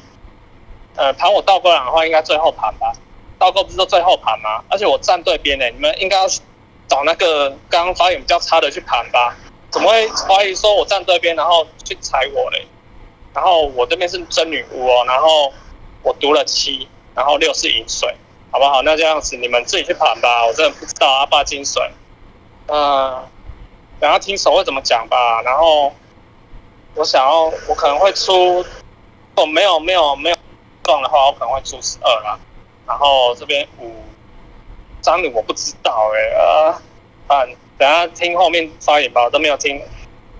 [0.97, 2.91] 呃，盘我倒钩狼的话，应该最后盘吧？
[3.39, 4.61] 倒钩不是说最后盘吗？
[4.69, 6.27] 而且我站对边呢，你们应该要
[6.89, 9.37] 找那个刚刚发言比较差的去盘吧？
[9.75, 12.65] 怎么会怀疑说我站这边，然后去踩我嘞？
[13.33, 15.51] 然后我这边是真女巫哦，然后
[16.01, 18.15] 我读了七，然后六是银水，
[18.51, 18.81] 好不好？
[18.83, 21.91] 那这样子你们自己去盘吧，我真的不知道阿爸金水。
[22.67, 23.21] 嗯，
[23.99, 25.41] 等下听手会怎么讲吧。
[25.41, 25.91] 然后
[26.93, 28.65] 我想要，我可能会出，如
[29.35, 30.35] 果，没有没有没有
[30.83, 32.39] 撞的话，我可能会出十二啦。
[32.87, 33.91] 然后这边五
[35.01, 36.81] 张女我不知道哎，呃，
[37.27, 37.43] 啊，
[37.77, 39.81] 等下听后面发言吧，我都没有听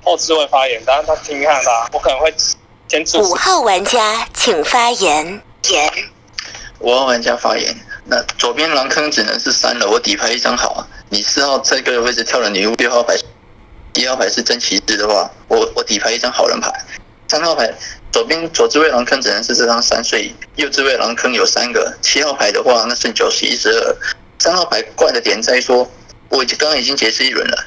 [0.03, 2.33] 后置位发言，等下他听看吧，我可能会
[2.87, 3.19] 先出。
[3.19, 5.41] 五号玩家请发言。
[5.69, 5.91] 言，
[6.79, 7.75] 五号玩家发言。
[8.03, 10.87] 那左边狼坑只能是三了，我底牌一张好啊。
[11.09, 13.15] 你四号这个位置跳了女巫，六号牌，
[13.95, 16.71] 一号牌是真骑士的话，我我底牌一张好人牌。
[17.27, 17.73] 三号牌
[18.11, 21.91] 左边左置位狼坑只能是这张三，所以右置位狼坑有三个。
[22.03, 23.97] 七号牌的话，那是九十一十二。
[24.37, 25.89] 三号牌怪的点在于说，
[26.35, 27.65] 我已经刚刚已经解释一轮了。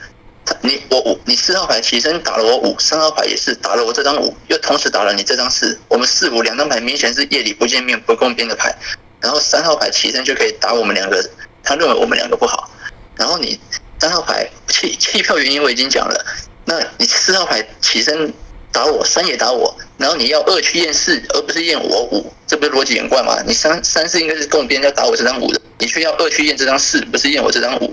[0.63, 5.79] 你我五，你四号牌起身打了我五，三号牌也是打了我这张五，又同时打了你这张四。
[5.89, 8.75] 我们四五两张牌明显是夜里不见面不共边的牌。
[9.21, 11.23] 然后三号牌起身就可以打我们两个，
[11.63, 12.71] 他认为我们两个不好。
[13.17, 13.59] 然后你
[13.99, 16.25] 三号牌弃弃票原因我已经讲了，
[16.65, 18.33] 那你四号牌起身
[18.73, 23.43] 打我，三也打我，然后你要二去验四，而不是验我五，这不是逻辑连贯吗？
[23.47, 27.93] 你三三四应该是共边要打我这张五的，你却要二去验这张四，不是验我这张五。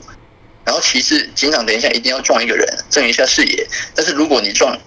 [0.66, 3.68] 然后其次警长等一下一定要撞一个人，正一下视野。
[3.93, 4.78] 但是如果你撞，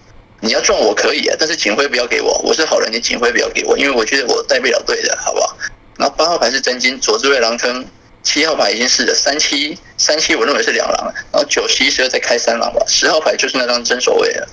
[0.41, 5.57] 你要撞我可以啊，但是警徽不要给我，我是好人，你警徽不要给我，因为我觉得我带不了队的，好不好？
[5.97, 7.85] 然后八号牌是真金，左置位狼坑，
[8.23, 14.49] 七号牌已经是了，三七三七我认为是两狼，然后九十一十二再开三狼吧，十号牌就是那张真守卫了，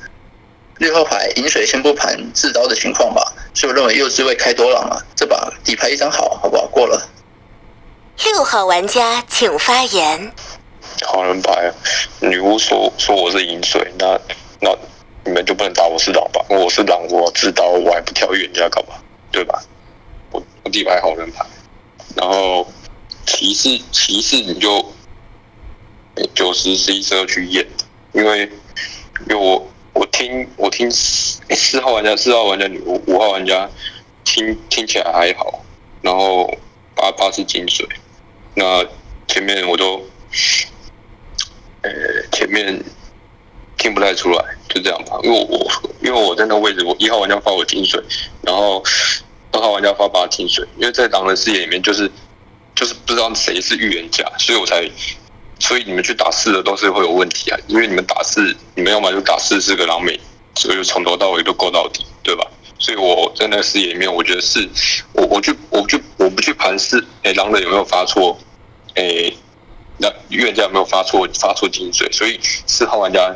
[0.77, 6.65] 六号牌饮水先不盘自刀的情况吧，所以我认为右置位开多狼啊，这把底牌一张好，好不好？
[6.67, 7.09] 过了。
[8.23, 10.31] 六号玩家请发言。
[11.03, 11.71] 好人牌，
[12.21, 14.19] 女巫说说我是银水，那
[14.61, 14.75] 那
[15.25, 16.45] 你们就不能打我是狼吧？
[16.49, 18.95] 我是狼，我自刀我还不跳预言家干嘛？
[19.31, 19.61] 对吧？
[20.31, 21.45] 我我底牌好人牌，
[22.15, 22.65] 然后
[23.25, 24.93] 骑士骑士你就
[26.33, 27.65] 九十十一十二去验，
[28.13, 28.49] 因为
[29.27, 33.69] 因为我我听我听四号玩家四号玩家女巫五号玩家
[34.23, 35.63] 听听起来还好，
[36.01, 36.49] 然后
[36.95, 37.85] 八八是金水，
[38.53, 38.85] 那
[39.27, 40.01] 前面我都。
[41.85, 42.83] 呃，前面
[43.77, 45.19] 听不太出来，就这样吧。
[45.21, 45.71] 因为我
[46.01, 48.01] 因为我在那位置，我一号玩家发我金水，
[48.41, 48.83] 然后
[49.51, 50.65] 二号玩家发八金水。
[50.77, 52.09] 因为在狼人视野里面，就是
[52.73, 54.89] 就是不知道谁是预言家，所以我才，
[55.59, 57.59] 所以你们去打四的都是会有问题啊。
[57.67, 60.19] 因为你们打四，你们要么就打四是个狼美，
[60.55, 62.47] 所以就从头到尾都勾到底，对吧？
[62.79, 64.67] 所以我在那个视野里面，我觉得是，
[65.13, 68.39] 我我去我去我不去盘四，哎，狼人有没有发错？
[68.95, 69.31] 哎。
[69.97, 72.11] 那预言家有没有发错发错金水？
[72.11, 73.35] 所以四号玩家，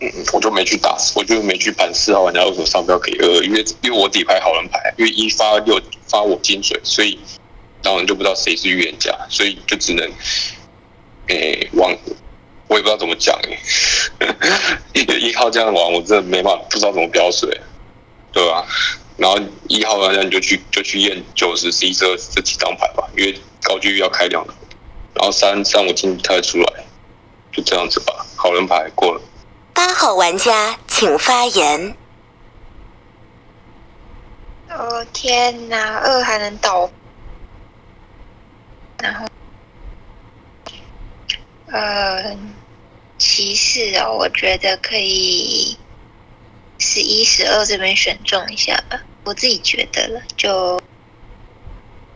[0.00, 3.42] 嗯，我就没去打，我就没去盘四号玩家为什么上标给二？
[3.44, 7.18] 因为因为我底牌好人牌，因为一发六发我金水，所以
[7.82, 10.10] 当然就不知道谁是预言家，所以就只能，
[11.28, 11.96] 诶，往
[12.66, 13.58] 我也不知道怎么讲诶，
[15.20, 17.48] 一号这样玩，我真的没办法，不知道怎么标水，
[18.32, 18.66] 对吧？
[19.16, 19.36] 然后
[19.68, 24.54] 一号玩家你就去就去验九十、C 这、这几张牌吧，因为高居要开两了。
[25.18, 26.84] 然后三三我听不太出来，
[27.50, 28.24] 就这样子吧。
[28.36, 29.20] 好人牌过了。
[29.74, 31.96] 八号玩家请发言。
[34.70, 36.88] 哦天哪，二还能倒，
[38.98, 39.26] 然后
[41.66, 42.38] 呃
[43.18, 45.76] 骑士哦，我觉得可以
[46.78, 50.80] 十一十二这边选中一下吧，我自己觉得了就。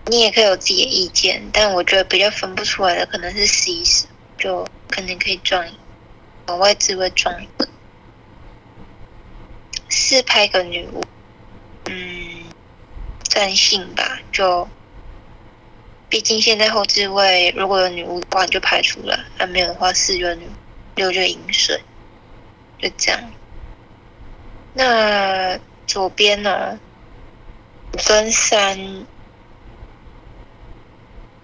[0.07, 5.65] 你也可以有自己的意见，但我觉得比较分不出来的可能是 C 十，就可能可以撞
[6.49, 7.69] 往外置位撞一个，
[9.89, 11.05] 四拍个女巫，
[11.89, 12.47] 嗯，
[13.23, 14.69] 占性吧，就
[16.09, 20.49] 毕竟现在后置位如果有女巫的话，你就排除了；，还没有的话，四就女
[20.97, 21.81] 六就饮水，
[22.81, 23.21] 就这样。
[24.75, 26.81] 那左边呢，
[28.05, 29.07] 跟三。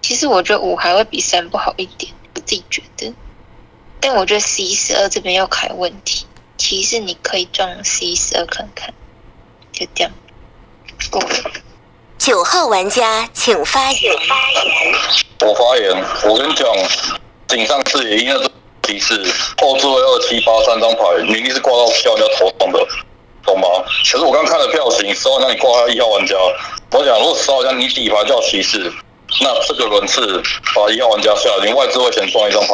[0.01, 3.13] 其实我觉得五还会比三不好一点，我自己觉得。
[3.99, 6.25] 但我觉得 C 十二这边要开问题，
[6.57, 8.93] 其实你可以撞 C 十二看看，
[9.71, 10.11] 就这样。
[11.11, 11.51] 过了。
[12.17, 14.13] 九号玩家请发言。
[15.41, 16.67] 我发言，我跟你讲，
[17.47, 18.49] 顶上视野应该是
[18.81, 19.15] 提示
[19.57, 22.87] 后置位二七八三张牌，明明是挂到票人家头上的，
[23.43, 23.67] 懂吗？
[24.03, 26.35] 其实我刚看了票型，十号玩家你挂他一号玩家，
[26.91, 28.91] 我想如果十号玩家你底牌叫骑士，
[29.41, 30.41] 那这个轮次
[30.75, 32.73] 把一号玩家下，你外置会先装一张牌。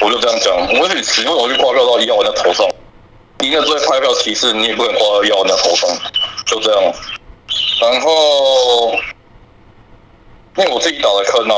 [0.00, 2.66] 我就这样讲，我许，因为我去挂票到一号玩家头上，
[3.40, 5.88] 你应该作为派票歧视，你也不能挂到一号玩家头上，
[6.46, 6.82] 就这样。
[7.80, 8.92] 然后，
[10.56, 11.54] 因为我自己打的坑啊，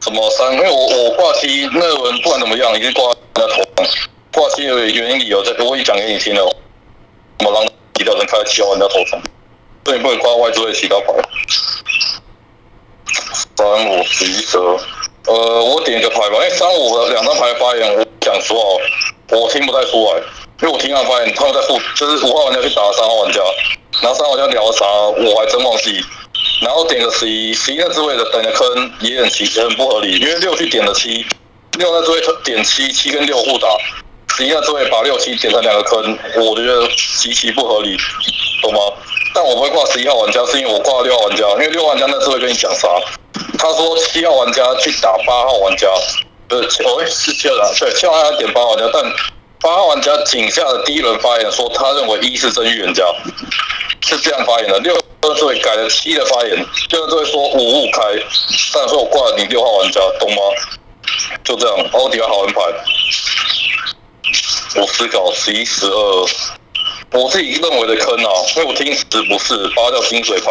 [0.00, 3.86] 什么三，因为我我挂七那轮不管怎么样，已经挂在头上，
[4.32, 6.44] 挂七的原因理由，这我已讲给你听了，
[7.38, 9.20] 什么让其他人开七号玩家头上，
[9.86, 11.12] 所以不能挂外置位其他牌。
[13.56, 14.80] 三五十一十二，
[15.26, 18.58] 呃，我点一个牌吧，因为三五的两张牌发言，我讲实话，
[19.30, 20.20] 我听不太出来，
[20.60, 23.40] 因为我听他发言，他们在复，就是五号玩家去打三号玩家，
[24.02, 26.04] 然后三号玩家聊啥，我还真忘记。
[26.60, 31.24] 然后点个十一，十一那之位的等的坑也很奇，很不合理，因为六去点了七，
[31.78, 33.68] 六那之位点七，七跟六互打，
[34.34, 37.96] 十一那之位把六七点成两个坑，我觉得极其不合理，
[38.60, 38.80] 懂吗？
[39.36, 42.88] 但我不会挂十一号玩家，是因为我挂六号玩家，因为六号玩家那次会跟你讲啥？
[43.58, 45.86] 他说七号玩家去打八号玩家，
[46.48, 49.12] 不是，哦，是七号玩家，对，七号玩家点八号玩家，但
[49.60, 53.04] 八号玩家井下的第一轮发言说，他认为一是真预言家，
[54.00, 54.78] 是这样发言的。
[54.78, 56.56] 六二队改了七的发言，
[56.90, 58.00] 六二这位说五五开，
[58.72, 60.40] 但说我挂了你六号玩家，懂吗？
[61.44, 62.62] 就这样，奥迪好人牌，
[64.76, 66.26] 我思考十一十二。
[67.12, 70.50] 我自己认为的坑啊，因为我听十不是八叫金水牌，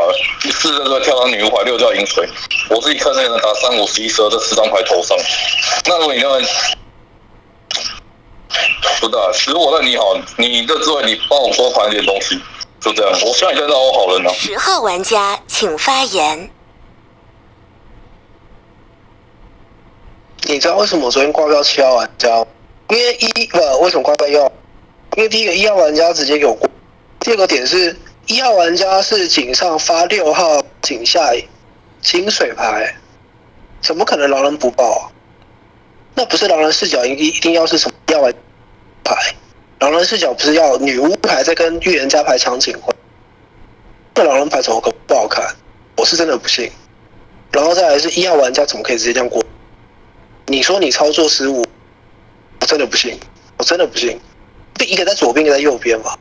[0.52, 2.28] 四叫跳到女巫牌，六叫银水。
[2.70, 5.18] 我自己看那个人打三五十一十二这四张牌头上，
[5.86, 6.44] 那如果你认为
[9.02, 12.40] 不大，其实我认你好，你的智慧你帮我多盘一点东西，
[12.80, 13.12] 就这样。
[13.12, 14.34] 我希望你现在让我好人啊。
[14.34, 16.50] 十号玩家请发言。
[20.48, 22.30] 你知道为什么我昨天挂标七号玩家？
[22.90, 24.52] 因为一不为什么挂标一号？
[25.16, 26.70] 因为第一个一号玩家直接给我过，
[27.22, 27.96] 第二个点是
[28.28, 31.32] 一号玩家是井上发六号井下
[32.02, 32.94] 清水牌，
[33.82, 35.02] 怎么可能狼人不报啊？
[36.16, 38.34] 那不是狼人视角，一一定要是什么要玩
[39.06, 39.34] 牌？
[39.80, 42.94] 狼人视角不是要女巫牌在跟预言家牌抢警徽？
[44.16, 45.46] 那狼人牌怎么可不好看？
[45.96, 46.70] 我是真的不信。
[47.54, 49.42] 然后再来是一号玩家怎么可以直接这样过？
[50.48, 51.66] 你说你操作失误，
[52.60, 53.18] 我真的不信，
[53.58, 54.20] 我真的不信。
[54.84, 56.18] 一个在左边，一个在右边嘛。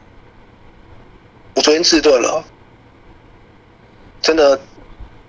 [1.55, 2.45] 我昨天自顿了，
[4.23, 4.61] 真的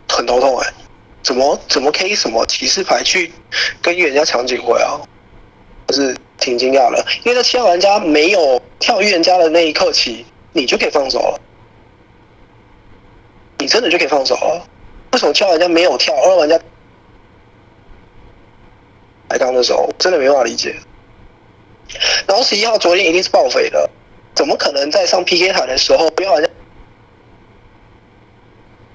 [0.09, 0.73] 很头痛哎！
[1.23, 3.32] 怎么怎么可以什么骑士牌去
[3.82, 5.01] 跟预言家抢警徽啊？
[5.88, 11.39] 就是挺惊讶的，因为在七号玩家没有跳预言家的那一刻起，你就可以放手了，
[13.57, 14.67] 你真的就可以放手了。
[15.11, 16.59] 为什么七号玩家没有跳，二号玩家
[19.30, 20.76] 来刚的时候，真的没办法理解。
[22.28, 23.90] 然后十一号昨天一定是报废的，
[24.34, 26.50] 怎么可能在上 PK 台的时候，不要像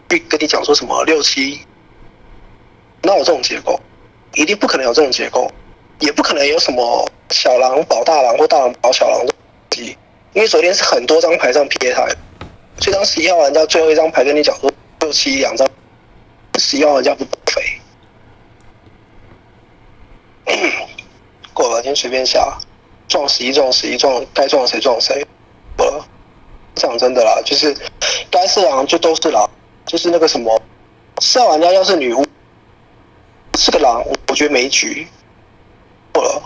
[0.09, 1.61] 去跟你讲说什么六七，
[3.03, 3.81] 那有这种结构？
[4.35, 5.51] 一定不可能有这种结构，
[6.01, 9.35] 也不可能有什么小狼保大狼或大狼保小狼的
[9.71, 9.97] 机，
[10.35, 12.09] 因为昨天是很多张牌上 PK 台，
[12.79, 14.71] 所以当十一号玩家最后一张牌跟你讲说
[15.01, 15.69] 六七两张，
[16.59, 17.81] 十一号玩家不报废，
[21.55, 22.59] 过了，先随便下。
[23.11, 25.27] 撞十一撞十一撞，该撞谁撞谁。
[25.79, 26.05] 呃，
[26.77, 27.77] 讲真的啦，就是
[28.31, 29.51] 该是狼就都是狼，
[29.85, 30.63] 就是那个什么，
[31.21, 32.25] 四号玩家要是女巫
[33.59, 35.09] 是个狼，我觉得没局。
[36.13, 36.43] 过了。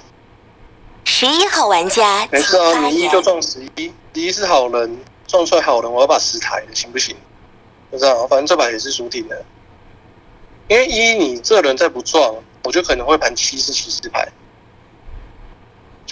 [1.05, 7.15] 十一号玩家，没事啊，你一就撞十一，十一是好人，撞出来好人，我要把十抬了，行不行？
[7.91, 9.45] 不知道，反正这把也是输定的。
[10.69, 14.27] 因为一你这轮再不撞，我就可能会盘七是骑士牌。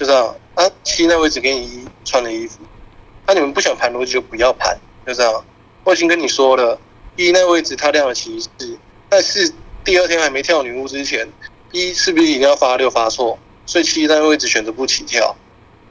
[0.02, 2.58] 就这样，啊，七那位置给你一穿的衣服，
[3.24, 4.76] 那你们不想盘逻辑就不要盘，
[5.06, 5.44] 就这样。
[5.84, 6.76] 我已经跟你说了，
[7.14, 8.48] 一那位置他亮了骑士，
[9.08, 9.52] 但是
[9.84, 11.28] 第二天还没跳女巫之前，
[11.70, 13.38] 一是不是一定要发六发错？
[13.64, 15.36] 所以七那位置选择不起跳。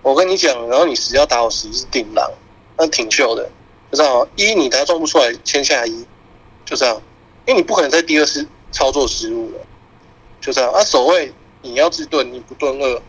[0.02, 2.30] 我跟你讲，然后你十要打我十一是顶狼，
[2.78, 3.50] 那挺秀的，
[3.94, 4.28] 就这样。
[4.36, 6.06] 一你他撞不出来，签下一，
[6.66, 7.02] 就这样，
[7.46, 9.60] 因为你不可能在第二次操作失误了，
[10.42, 10.70] 就这样。
[10.74, 11.32] 啊，守卫
[11.62, 13.02] 你要自盾，你不盾二。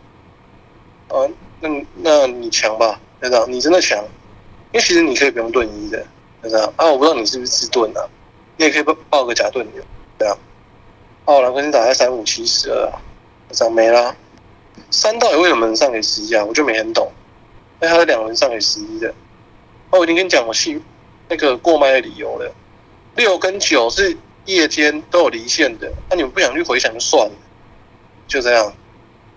[1.12, 1.28] 啊，
[1.60, 3.98] 那那你强吧，队长，你真的强，
[4.72, 6.04] 因为其实你可以不用盾一的，
[6.40, 8.00] 队长啊，我不知道你是不是自盾啊，
[8.56, 9.82] 你也可以报报个假盾的，
[10.16, 10.36] 对啊。
[11.26, 12.90] 哦，然后你打在三五七十二，
[13.48, 14.16] 队长没啦。
[14.90, 16.44] 三到底为什么能上给十一啊？
[16.44, 17.12] 我就没很懂。
[17.78, 19.08] 那他的两轮上给十一的，
[19.90, 20.80] 哦，我已经跟你讲我系
[21.28, 22.52] 那个过麦的理由了。
[23.14, 27.34] 六跟九是夜间都有离线的，那你们不想去回想就算了，
[28.26, 28.72] 就这样。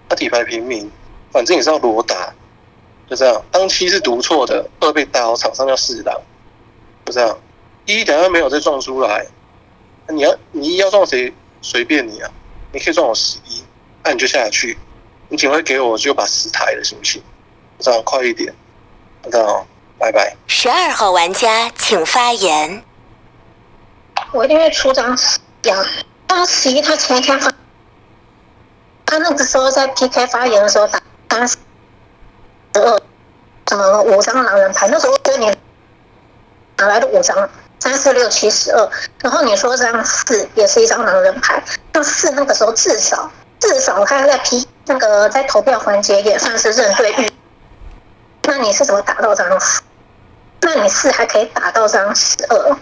[0.07, 0.89] 他底牌平民。
[1.36, 2.33] 反正也是要裸打，
[3.09, 3.43] 就这样。
[3.51, 6.17] 当七是读错的，二被打好，场上要四档，
[7.03, 7.38] 就这样。
[7.86, 9.27] 一等下没有再撞出来，
[10.07, 12.31] 你要你一要撞谁随便你啊，
[12.71, 13.61] 你可以撞我十一，
[14.01, 14.77] 那你就下去，
[15.27, 17.21] 你警徽给我就把十抬了，行不行？
[17.79, 18.55] 这样快一点，
[19.29, 19.65] 这样哦，
[19.99, 20.38] 拜拜。
[20.47, 22.81] 十二号玩家请发言。
[24.31, 25.86] 我一定会出张十一啊！
[26.29, 27.51] 张十一他前一天发，
[29.05, 31.01] 他那个时候在 PK 发言的时候打
[31.36, 31.57] 三十
[32.75, 32.99] 二，
[33.67, 35.53] 什么五张狼人牌，那时候跟你
[36.77, 37.49] 哪来的五张？
[37.77, 41.61] 三四六七十二，然后你说这张四也是一张狼人牌，
[41.91, 43.29] 那四那个时候至少
[43.59, 47.29] 至少他在 P 那个在投票环节也算是认对预，
[48.43, 49.81] 那你是怎么打到这张四？
[50.61, 52.77] 那你四还可以打到这张十二？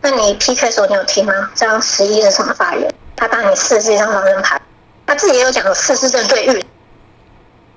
[0.00, 1.50] 那你 PK 的时候你有听吗？
[1.56, 2.94] 这张十一是什么发言？
[3.16, 4.58] 他当你四是一张狼人牌，
[5.04, 6.64] 他自己也有讲四是认对预，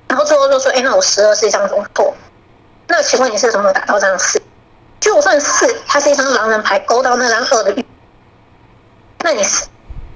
[0.07, 2.15] 然后最后就说，哎，那我十二是一张中错。
[2.87, 4.41] 那请问你是怎么打到这张四？
[4.99, 7.83] 就算四，它是一张狼人牌，勾到那张二的，
[9.19, 9.67] 那你四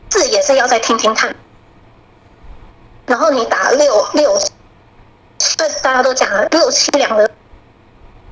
[0.09, 1.35] 四也是要再听听看。
[3.05, 4.39] 然后你打六六，
[5.37, 7.29] 这大家都讲了六七两个，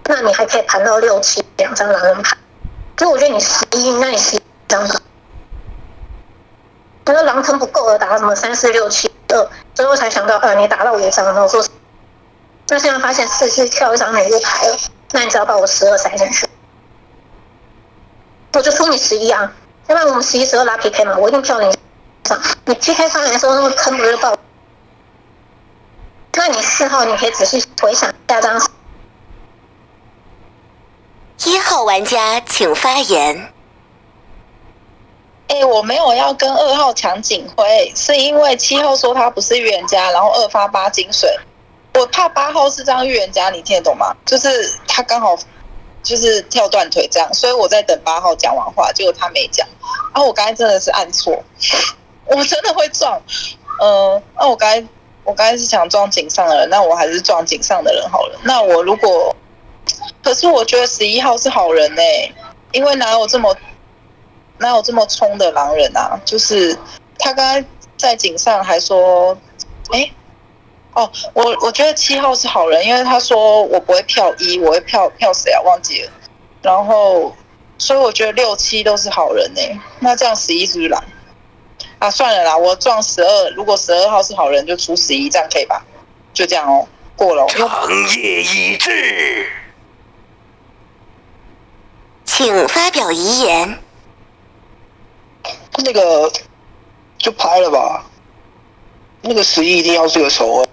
[0.05, 2.37] 那你还可以盘到六七两张狼人牌。
[2.97, 5.01] 所以我觉得你十一，那你十一张的，
[7.05, 11.63] 可是狼坑不够了，打什么三四六七二，最后才想到，呃，你打到五张，然后说，
[12.67, 14.77] 那现在发现四是跳一张美丽牌了。
[15.11, 16.47] 那你只要把我十二塞进去，
[18.53, 19.53] 我就出你十一啊！
[19.87, 21.77] 要不然我们十一十二拉 PK 嘛，我一定跳你
[22.25, 22.37] 上。
[22.65, 24.37] 你 PK 发言的时候那个坑不是爆？
[26.33, 28.61] 那你四号你可以仔细回想下张。
[31.45, 33.53] 一号玩家请发言。
[35.47, 41.29] 哎，我没有要跟二号抢警徽，是因为七号说他不是预言家，然后二发八金水。
[41.93, 44.15] 我怕八号是张预言家，你听得懂吗？
[44.25, 45.35] 就是他刚好
[46.03, 49.67] 就是跳断腿这样，所以我在等八号讲完话，结果他没讲。
[50.13, 51.41] 然后我刚才真的是按错，
[52.27, 53.19] 我真的会撞。
[53.79, 54.85] 呃，那我刚才
[55.23, 58.39] 我刚才是想撞井上的人，那我还是撞井上的人好了。
[58.43, 59.35] 那我如果，
[60.23, 62.01] 可是我觉得十一号是好人呢，
[62.73, 63.55] 因为哪有这么
[64.59, 66.19] 哪有这么冲的狼人啊？
[66.25, 66.77] 就是
[67.19, 69.37] 他刚才在井上还说，
[69.91, 70.11] 哎。
[70.93, 75.61] 哦，我我觉得七号是好人，因为他说我不会票一，我会票票谁啊？
[75.61, 76.11] 忘记了。
[76.63, 77.35] 然后，
[77.77, 79.61] 所以我觉得六七都是好人呢。
[79.99, 81.03] 那这样十一是不是狼？
[81.99, 83.49] 啊，算了啦，我撞十二。
[83.51, 85.85] 如果十二号是好人，就出十一，这样可以吧？
[86.33, 87.45] 就这样哦，过了。
[87.45, 87.87] 长
[88.19, 89.47] 夜已至，
[92.25, 93.77] 请发表遗言。
[95.83, 96.31] 那个
[97.17, 98.05] 就拍了吧。
[99.21, 100.67] 那个十一一定要是个守卫。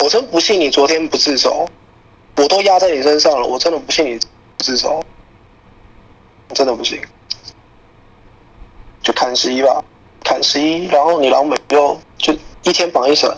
[0.00, 1.68] 我真不信你昨天不自首，
[2.36, 4.20] 我都压在你身上了，我真的不信你
[4.58, 5.02] 自首，
[6.54, 7.00] 真的不信。
[9.02, 9.82] 就砍十一吧，
[10.22, 13.30] 砍十一，然后你狼美就就一天绑一审，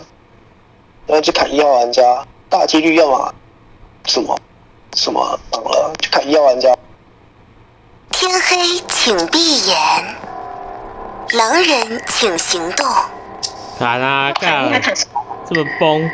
[1.07, 3.33] 然后就砍一号玩家，大几率要么
[4.05, 4.37] 什么？
[4.95, 6.75] 什么绑了，就砍一号玩家。
[8.11, 8.57] 天黑
[8.89, 10.15] 请闭眼，
[11.33, 12.87] 狼人请行动。
[13.77, 14.81] 砍啊干，
[15.47, 16.09] 这么崩。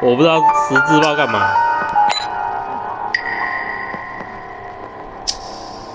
[0.00, 1.48] 我不知道十字报干嘛，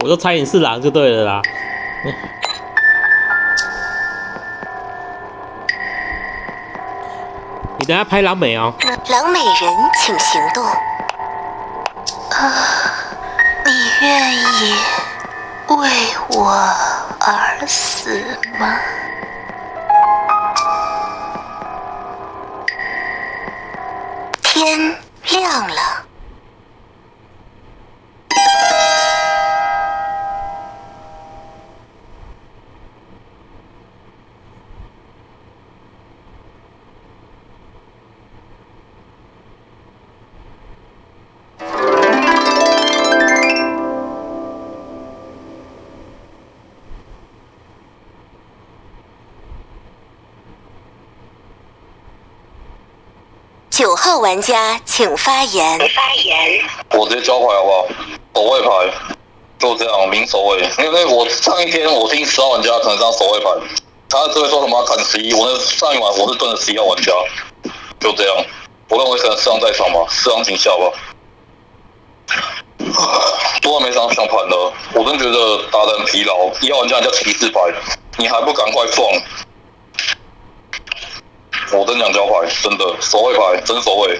[0.01, 1.41] 我就猜你是狼就对了啦。
[7.77, 8.73] 你等下拍狼美哦。
[9.09, 10.63] 狼美人，请行动。
[10.65, 10.73] 啊，
[13.65, 14.75] 你愿意
[15.67, 15.89] 为
[16.29, 16.55] 我
[17.31, 18.09] 而死
[18.57, 18.79] 吗？
[24.41, 24.97] 天
[25.29, 26.09] 亮了。
[53.79, 55.79] 九号玩家请发言。
[55.79, 56.61] 发言。
[56.91, 57.87] 我直接交牌好不好？
[58.35, 58.69] 守卫牌，
[59.57, 60.69] 就这样明守卫。
[60.79, 63.49] 因为我上一天我听十号玩家可能张守卫牌，
[64.09, 65.33] 他只会说什么砍十一。
[65.33, 67.13] 我那上一晚我是蹲了十一号玩家，
[68.01, 68.45] 就这样。
[68.89, 70.91] 我认为可能四张在场吧，四张警下吧。
[73.61, 74.57] 多了没张想盘的，
[74.93, 76.51] 我真觉得打得很疲劳。
[76.59, 77.61] 一号玩家叫骑士牌，
[78.17, 79.09] 你还不赶快撞？
[81.71, 84.19] 我真想交牌，真的守卫牌，真守卫。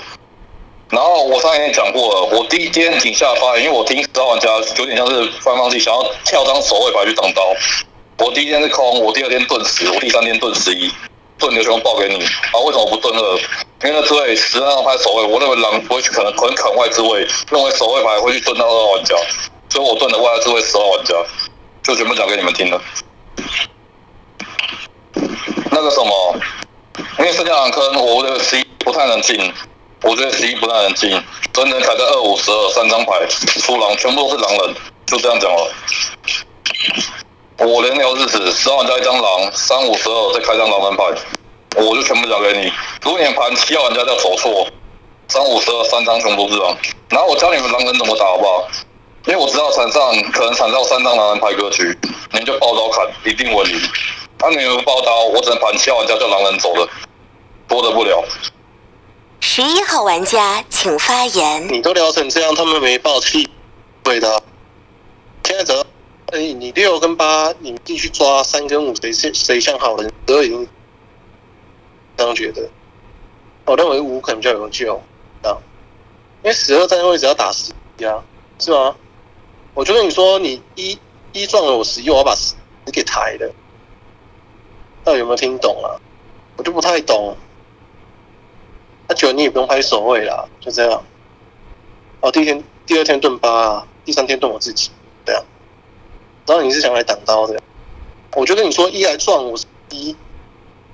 [0.90, 7.54] 然后我上一天讲过了，我第一天顶下发言，因为我听十号玩家有点像是翻放弃，想要跳张守卫牌去挡刀。
[8.18, 10.92] 我第一天是空，我第二天盾十，我第三天盾十一，
[11.38, 12.16] 盾流全部报给你。
[12.16, 13.38] 啊，为什么不盾二？
[13.84, 19.16] 因为那之位十二号牌守卫，我认为狼不会去可能可能啃外之位，认为守卫牌会去盾到二号玩家，
[19.70, 21.16] 所以我盾的外之位十号玩家，
[21.84, 22.82] 就全部讲给你们听了。
[25.72, 26.36] 那个什么，
[27.20, 29.54] 因为圣家狼坑，我的十一不太能进，
[30.04, 31.10] 我觉得十一不太能进，
[31.52, 33.12] 真人凯在二五十二三张牌
[33.60, 35.72] 出狼，全部都是狼人，就这样讲了。
[37.58, 41.04] 我连聊日子，十号玩家一张狼，三五十二再开张狼人牌，
[41.76, 42.72] 我就全部讲给你。
[43.04, 44.66] 如果你盘七号玩家叫走错，
[45.28, 46.74] 三五十二三张全部都是狼，
[47.10, 48.66] 然后我教你们狼人怎么打好不好？
[49.26, 50.02] 因为我知道场上
[50.32, 51.84] 可能场上三张狼人牌格局，
[52.32, 53.78] 你们就爆刀砍，一定稳赢。
[54.42, 56.88] 那、你们爆刀，我只能盘七号玩家叫狼人走了，
[57.70, 58.22] 多的不了。
[59.40, 61.72] 十一号玩家请发言。
[61.72, 63.48] 你都聊成这样，他们没爆气，
[64.04, 64.44] 对的。
[65.46, 65.86] 现在只要，
[66.32, 70.68] 哎，你六跟八，你继续抓三跟五，谁是谁像好人，十二已经
[72.18, 72.70] 这样觉得。
[73.66, 74.96] 我认为五可能比较有救，
[75.44, 75.56] 啊，
[76.44, 78.22] 因为十二站位只要打十一啊，
[78.58, 78.96] 是吗？
[79.76, 80.98] 我就跟你说，你一
[81.32, 82.56] 一撞了我十一，我要把十
[82.92, 83.54] 给抬了。
[85.04, 85.96] 到底有没有听懂啊？
[86.58, 87.38] 我就不太懂。
[89.10, 91.04] 那九你也不用拍守卫啦，就这样。
[92.22, 94.92] 哦，第一天、第二天盾八啊，第三天盾我自己，
[95.26, 95.44] 对啊。
[96.46, 97.60] 然后你是想来挡刀的，
[98.36, 100.16] 我就跟你说，一来撞我十一，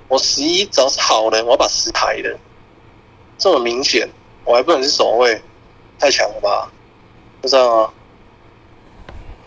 [0.08, 2.38] 我十一只要是好人，我要把十抬的，
[3.36, 4.08] 这么明显，
[4.44, 5.42] 我还不能是守卫，
[5.98, 6.72] 太强了吧？
[7.42, 7.92] 就这样啊。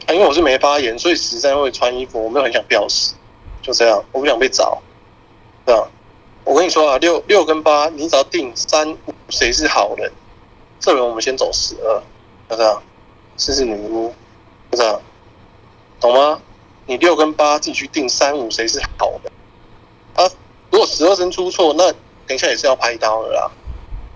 [0.10, 3.16] 因为我是没发言，所以实在会穿衣服，我没有很想吊死。
[3.62, 4.82] 就这样，我不想被找，
[5.66, 5.88] 这样。
[6.50, 10.12] 我跟你说啊，六六跟八，你只要定三五谁是好人，
[10.80, 12.02] 这轮我们先走十二，
[12.50, 12.82] 就这样。
[13.38, 14.12] 试试女巫，
[14.72, 15.00] 就这样，
[16.00, 16.42] 懂吗？
[16.88, 19.32] 你六跟八自己去定三五谁是好的。
[20.16, 20.28] 啊，
[20.72, 21.92] 如果十二声出错，那
[22.26, 23.52] 等一下也是要拍刀的啦，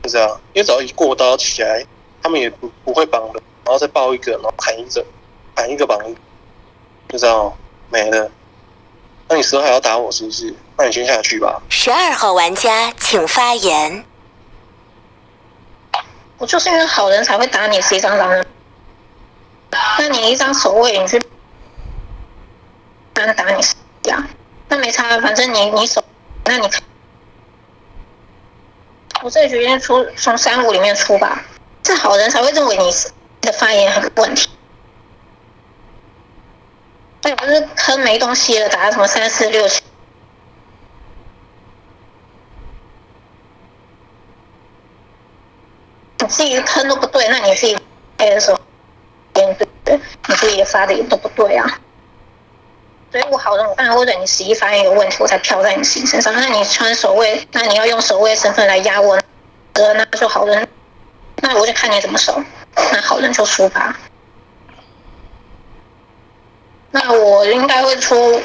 [0.02, 0.28] 就这样。
[0.54, 1.86] 因为只要一过刀起来，
[2.24, 5.06] 他们也不不会绑的，然后再爆一个，然后砍一个，
[5.54, 6.20] 砍一个绑一个，
[7.10, 7.54] 就这样
[7.92, 8.32] 没了。
[9.34, 10.54] 那你十二还要打我是不是？
[10.78, 11.60] 那你先下去吧。
[11.68, 14.06] 十二号玩家请发言。
[16.38, 18.46] 我就是因为好人才会打你是一张狼人，
[19.98, 21.20] 那你一张守卫，你去
[23.12, 23.74] 单打你是
[24.04, 24.24] 呀？
[24.68, 26.04] 那没差，反正你你守，
[26.46, 26.70] 那你
[29.24, 31.42] 我这决定出从三五里面出吧，
[31.82, 32.92] 这好人才会认为你
[33.42, 34.48] 的发言很有问题。
[37.24, 39.82] 那也不是坑没东西了，打什么三四六七，
[46.20, 47.78] 你自己坑都不对，那你自己
[48.18, 48.60] 开的时候，
[49.34, 49.56] 对
[49.86, 51.80] 对，你自己发的也都不对啊。
[53.10, 56.34] 所以我好人，我当然会对你十一发言有问题，我才跳在你十一身上。
[56.34, 59.18] 那你穿守卫，那你要用守卫身份来压我，
[59.74, 60.68] 呃，那就好人，
[61.38, 62.44] 那我就看你怎么守，
[62.76, 63.98] 那好人就输吧。
[66.96, 68.40] 那我应该会出，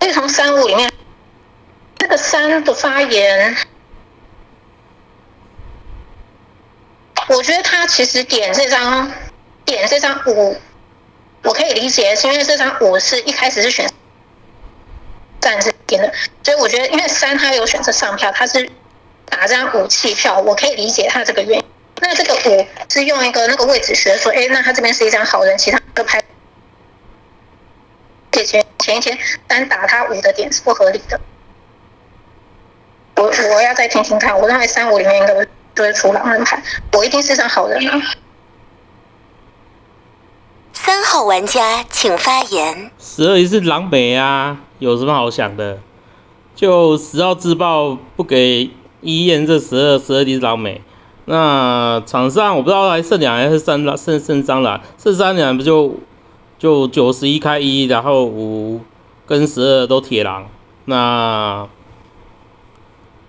[0.00, 0.90] 会从三五里面，
[1.98, 3.54] 这个三的发言，
[7.28, 9.12] 我觉得他其实点这张，
[9.66, 10.56] 点这张五，
[11.42, 13.86] 我可以理解，是因为这张五是一开始是选
[15.38, 16.10] 战士点的，
[16.42, 18.70] 所以我觉得因为三他有选择上票，他是
[19.26, 21.64] 打这张武器票，我可以理解他这个原因。
[22.00, 26.02] 那这个五是用一个那个位置学说，哎，那他这边是一张好人，其他的
[28.32, 28.44] 牌。
[28.44, 29.16] 前前一天
[29.46, 31.20] 单打他五的点是不合理的，
[33.14, 34.36] 我我要再听听看。
[34.36, 35.34] 我认为三五里面应该
[35.74, 36.60] 就会出狼人牌，
[36.92, 38.02] 我一定是张好人啊。
[40.72, 42.90] 三号玩家请发言。
[42.98, 45.78] 十二也是狼美啊，有什么好想的？
[46.56, 48.70] 就十号自爆不给
[49.00, 50.82] 一验这十二，十二是狼美。
[51.26, 56.00] 那场上我不知道还剩两还是三了，剩剩张了，剩三两不就？
[56.62, 58.82] 就九十一开一，然后五
[59.26, 60.46] 跟十二都铁狼。
[60.84, 61.66] 那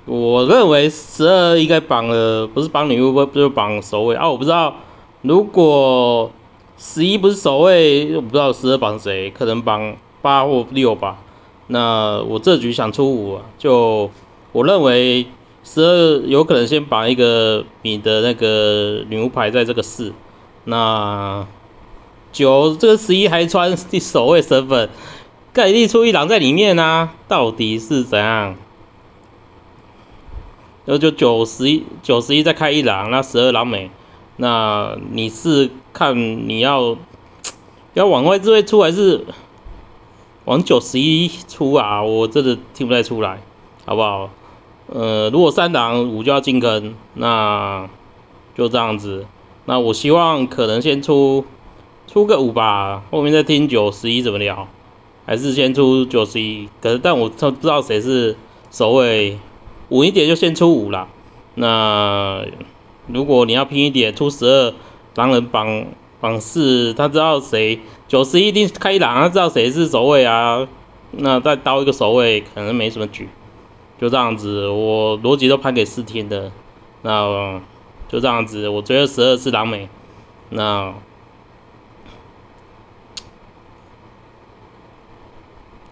[0.06, 4.30] 我认为十二应该绑了，不是绑女巫，不就绑守卫啊？
[4.30, 4.76] 我不知道，
[5.24, 6.30] 如果
[6.78, 11.18] 十一不是守卫，我不知道十二绑谁，可能绑八或六吧。
[11.66, 14.12] 那我这局想出五，就
[14.52, 15.26] 我认为
[15.64, 20.14] 十二有可能先绑一个你的那个女巫牌在这个四，
[20.66, 21.48] 那。
[22.34, 24.90] 九这个十一还穿第守卫身份，
[25.54, 28.56] 盖地出一狼在里面啊，到底是怎样？
[30.86, 33.90] 那就九十一九十一再开一狼，那十二狼美，
[34.36, 36.98] 那你是看你要
[37.94, 39.26] 要往外置位出还是
[40.44, 42.04] 往九十一出啊？
[42.04, 43.42] 我真的听不太出来，
[43.86, 44.30] 好不好？
[44.88, 47.88] 呃，如果三档五就要进坑，那
[48.58, 49.26] 就这样子。
[49.66, 51.46] 那我希望可能先出
[52.14, 54.68] 出个五吧，后面再听九十一怎么聊，
[55.26, 56.70] 还是先出九十一。
[56.80, 58.38] 可是但我都不知道谁是
[58.70, 59.40] 首位，
[59.90, 61.08] 稳一点就先出五啦。
[61.56, 62.46] 那
[63.08, 64.74] 如果你要拼一点，出十二
[65.16, 65.88] 狼人榜
[66.22, 70.68] 榜四，他知道谁九十一定开一狼，他知道谁是首位啊。
[71.10, 73.28] 那再刀一个守卫，可能没什么局。
[74.00, 76.52] 就这样子，我逻辑都判给四天的，
[77.02, 77.60] 那
[78.08, 79.90] 就这样子，我觉得十二是狼美，
[80.52, 80.94] 那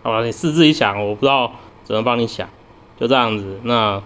[0.03, 1.51] 好吧，你试自己想，我不知道
[1.83, 2.49] 怎么帮你想，
[2.99, 4.01] 就这样子，那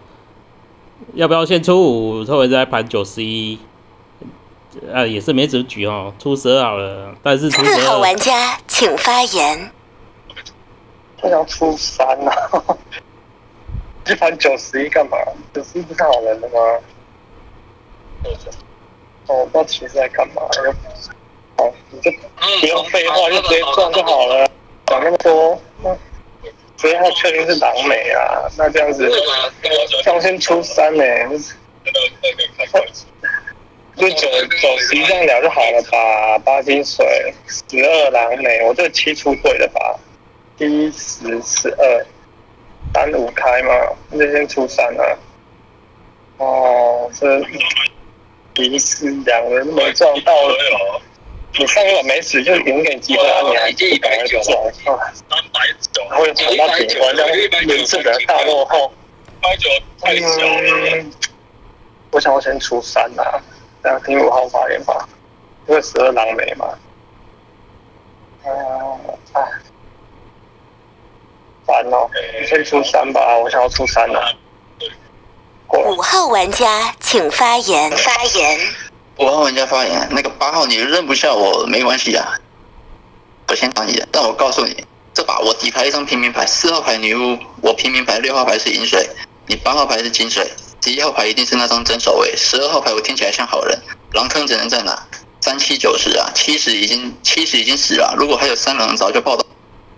[1.14, 3.60] 要不要先出五，特别在盘九十一，
[4.94, 7.76] 啊也是没什么局哦，出十二好了，但是出十二。
[7.76, 9.72] 四号玩家请发言。
[11.18, 12.34] 他要出三啊。
[14.04, 15.18] 这盘九十一干嘛？
[15.54, 16.60] 九十一不是好人的吗？
[19.28, 20.42] 哦，不知道骑士在干嘛。
[21.58, 22.12] 好，你就
[22.60, 24.48] 不用废话，就直接撞就好了。
[24.86, 25.60] 讲那么多，
[26.86, 28.46] 所以他确定是狼美啊？
[28.60, 29.10] 那这样子，
[30.04, 31.04] 这样先出三呢？
[33.96, 34.28] 就九
[34.62, 36.38] 九十一这样聊就好了吧？
[36.46, 40.00] 八金水，十二狼美，我这七出对了吧？
[40.60, 42.06] 一十十二。
[42.94, 43.74] 三五开嘛，
[44.12, 45.18] 那先出三啊。
[46.38, 50.32] 哦，这一次两人没撞到，
[51.58, 53.42] 你上一把没死就赢给机会啊！
[53.50, 55.14] 你还一百九撞啊？
[55.14, 55.60] 三百
[55.94, 58.92] 九，会闯到顶关，这样名次的大落后。
[59.42, 59.70] 百九
[60.02, 61.06] 太小了。
[62.12, 63.42] 我想要先出三啊，
[63.84, 65.08] 这样听五号发言吧，
[65.68, 66.68] 因为十二狼没嘛。
[68.46, 69.00] 嗯，
[69.34, 69.42] 哎。
[71.66, 74.36] 烦哦，你先出三吧，我想要出三了。
[75.70, 77.92] 五号玩家请发言。
[77.92, 78.60] 发言。
[79.18, 82.34] 五号玩家发言，那个八号你认不下我没关系啊，
[83.48, 84.08] 我先打你的。
[84.12, 89.10] 但我告诉你，这把我底牌一张平民牌，四号牌女巫，我平民牌六号牌是银水，
[89.48, 90.52] 你八号牌是金水，
[90.84, 93.80] 十一号牌一定是那张真守卫，十二号牌我听起来像好人，
[94.12, 95.08] 狼坑只能在哪？
[95.40, 99.46] 三七九十啊，七十已经七十已经死了，如果还有三狼早就报道。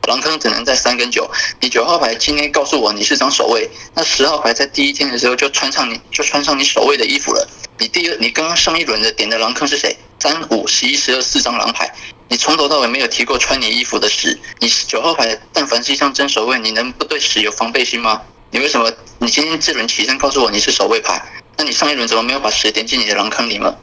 [0.08, 1.30] 狼坑只能在三跟九，
[1.60, 7.46] 你九号牌今天告诉我你是张守卫，那十号牌在第一天的时候就穿上你就穿上你守卫的衣服了。
[7.78, 9.98] 你第二你刚刚上一轮的点的狼坑是谁？
[10.18, 11.94] 三五十一十二四张狼牌，
[12.30, 14.40] 你从头到尾没有提过穿你衣服的十。
[14.60, 18.22] 你九号牌但凡是一张真守卫，你能不对十有防备心吗？
[18.52, 18.90] 你为什么
[19.20, 21.22] 你今天这轮起身告诉我你是守卫牌？
[21.58, 23.76] 那你上一轮怎么没有把十点进你的狼坑里吗？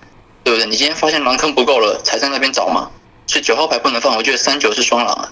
[0.43, 0.67] 对不对？
[0.67, 2.91] 你今天发现狼坑不够了才在那边找吗？
[3.27, 5.31] 所以九号牌不能放，我觉得三九是双狼啊。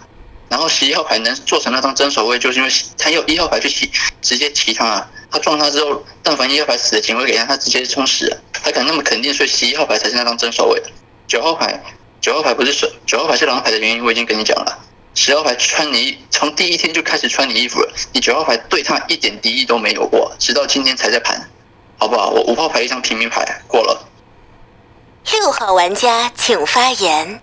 [0.52, 3.90] 然后十一号牌能做成那张真守卫，就是因为他用一号牌去骑，
[4.20, 5.10] 直接骑他啊！
[5.30, 8.36] 他撞他之后，但凡一号牌死的警卫给他，他直接冲死了。
[8.52, 10.82] 他敢那么肯定，所以十一号牌才是那张真守卫。
[11.26, 11.82] 九号牌，
[12.20, 14.78] 九号牌不是守，九号牌是狼牌的原因，我已经跟你讲了。
[15.14, 21.48] 十号牌穿你从第一天就开始穿你衣服了，你九号牌对他一点敌意都没有过，直到今天才在盘，
[21.96, 22.28] 好不好？
[22.28, 24.06] 我五号牌一张平民牌过了。
[25.32, 27.40] 六号玩家请发言。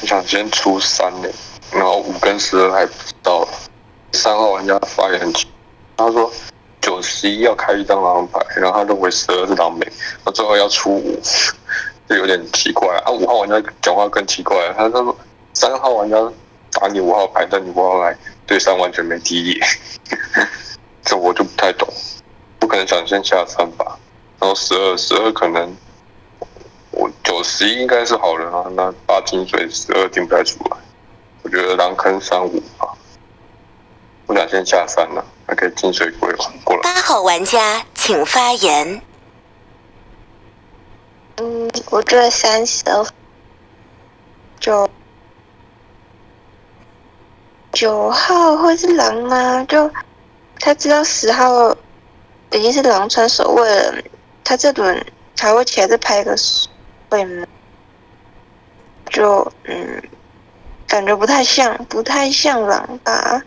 [0.00, 1.28] 我想今天出三呢。
[1.72, 3.46] 然后五跟十二还不知道，
[4.12, 5.46] 三号玩家发言很奇，
[5.96, 6.30] 他说
[6.80, 9.86] 九十一要开一张狼牌，然后他认为十二是狼美，
[10.24, 11.20] 那最后要出五，
[12.08, 13.10] 就有点奇怪啊。
[13.10, 15.16] 五号玩家讲话更奇怪，他说
[15.52, 16.16] 三号玩家
[16.72, 18.16] 打你五号牌，但你五号牌
[18.46, 19.60] 对三完全没敌意，
[21.04, 21.86] 这我就不太懂，
[22.58, 23.98] 不可能想先下三吧。
[24.40, 25.76] 然后十二十二可能
[26.92, 30.76] 我九十一应该是好人啊，那八金水十二听不太出来。
[31.42, 32.92] 我觉得狼坑三五吧，
[34.26, 36.30] 我想先下山了，还可以进水鬼
[36.64, 36.82] 过来。
[36.82, 39.00] 八号玩家请发言。
[41.36, 42.82] 嗯，我觉得三十
[44.58, 44.90] 九
[47.72, 49.64] 九号会是狼吗？
[49.64, 49.90] 就
[50.58, 51.70] 他知道十号
[52.50, 54.02] 已经是狼穿守卫了，
[54.42, 56.36] 他这轮才会起来再拍个
[57.08, 57.46] 会吗？
[59.10, 60.02] 就嗯。
[60.88, 63.42] 感觉不太像，不太像狼吧？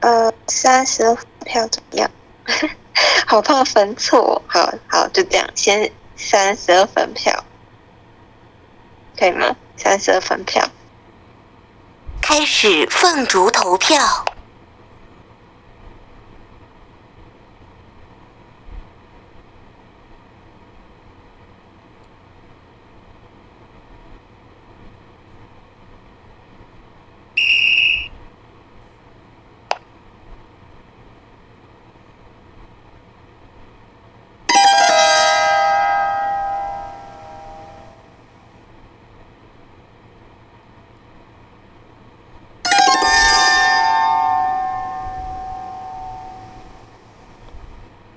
[0.00, 2.10] 呃，三十二票怎么样？
[3.26, 7.44] 好怕分错，好好就这样，先三十二分票，
[9.18, 9.56] 可以吗？
[9.76, 10.68] 三十二分票，
[12.20, 14.26] 开始凤竹投票。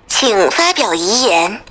[0.08, 1.62] 请发表遗言。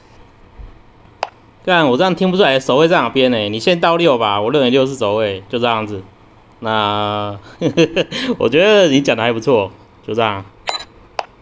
[1.64, 3.38] 干，我这样听不出来守卫在哪边呢？
[3.48, 6.02] 你先到六吧，我认为六是守卫，就这样子。
[6.60, 7.38] 那
[8.38, 9.72] 我觉得你讲的还不错，
[10.06, 10.44] 就这样。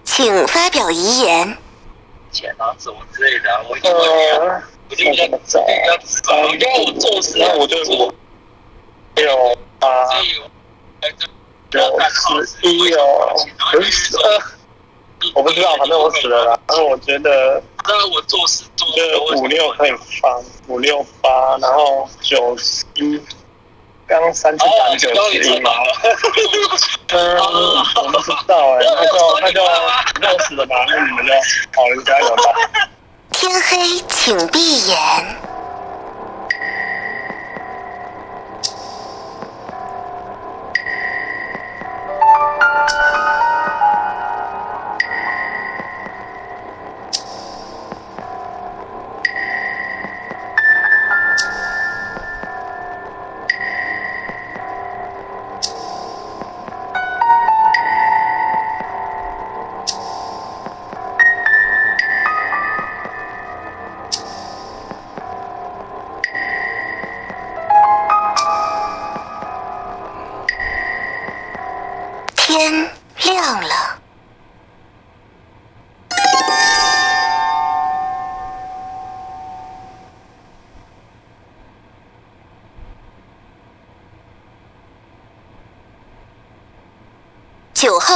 [0.04, 1.56] 请发表遗言。
[2.30, 3.98] 钱啊什么之类的，我一定会，
[4.88, 5.42] 我就比较，我比
[5.86, 6.34] 较知道。
[6.50, 8.14] 你要我做事，那我就做。
[9.16, 9.88] 有啊，
[11.72, 11.82] 有
[12.46, 13.34] 十一哦，
[13.74, 14.22] 有十二，
[15.34, 16.58] 我不知道，反正我死了啦。
[16.68, 19.02] 然后我觉得，那我做事做就
[19.40, 23.20] 五六可以放，五六八，然后九十一，
[24.06, 25.70] 刚三次打九十一嘛。
[27.12, 29.60] 嗯，我不知道哎，那就那就
[30.20, 31.32] 弄死了吧，那你们就
[31.74, 32.42] 好人加油吧。
[33.30, 35.51] 天黑，请闭眼。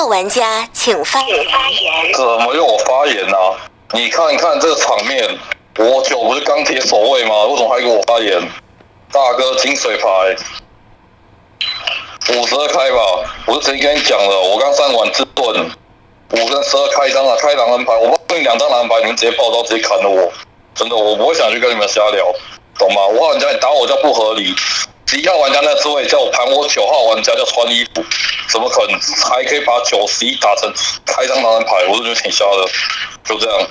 [0.07, 1.39] 玩家请发言。
[2.15, 3.37] 怎么又我发言呢、
[3.93, 5.39] 你看一看这个场面，
[5.79, 7.45] 我九不是钢铁守卫吗？
[7.45, 8.41] 为什么还给我发言？
[9.13, 10.09] 大哥金水牌，
[12.35, 12.99] 五十二开吧，
[13.47, 15.71] 我是直接跟你讲了，我刚上完自盾，
[16.33, 20.33] 五跟十二开一张啊，开狼人牌，我帮你两张狼牌，你们直接爆刀直接砍了我，
[20.75, 22.27] 真的，我不会想去跟你们瞎聊，
[22.79, 23.07] 懂吗？
[23.09, 24.55] 五号玩家你打我叫不合理，
[25.17, 28.05] 一号玩家那滋味叫我盘我九号玩家叫穿衣服，
[28.51, 30.71] 怎么可能还可以把九十一打成
[31.07, 31.73] 开张狼人牌？
[31.89, 32.69] 我就觉得挺瞎的，
[33.25, 33.67] 就这样。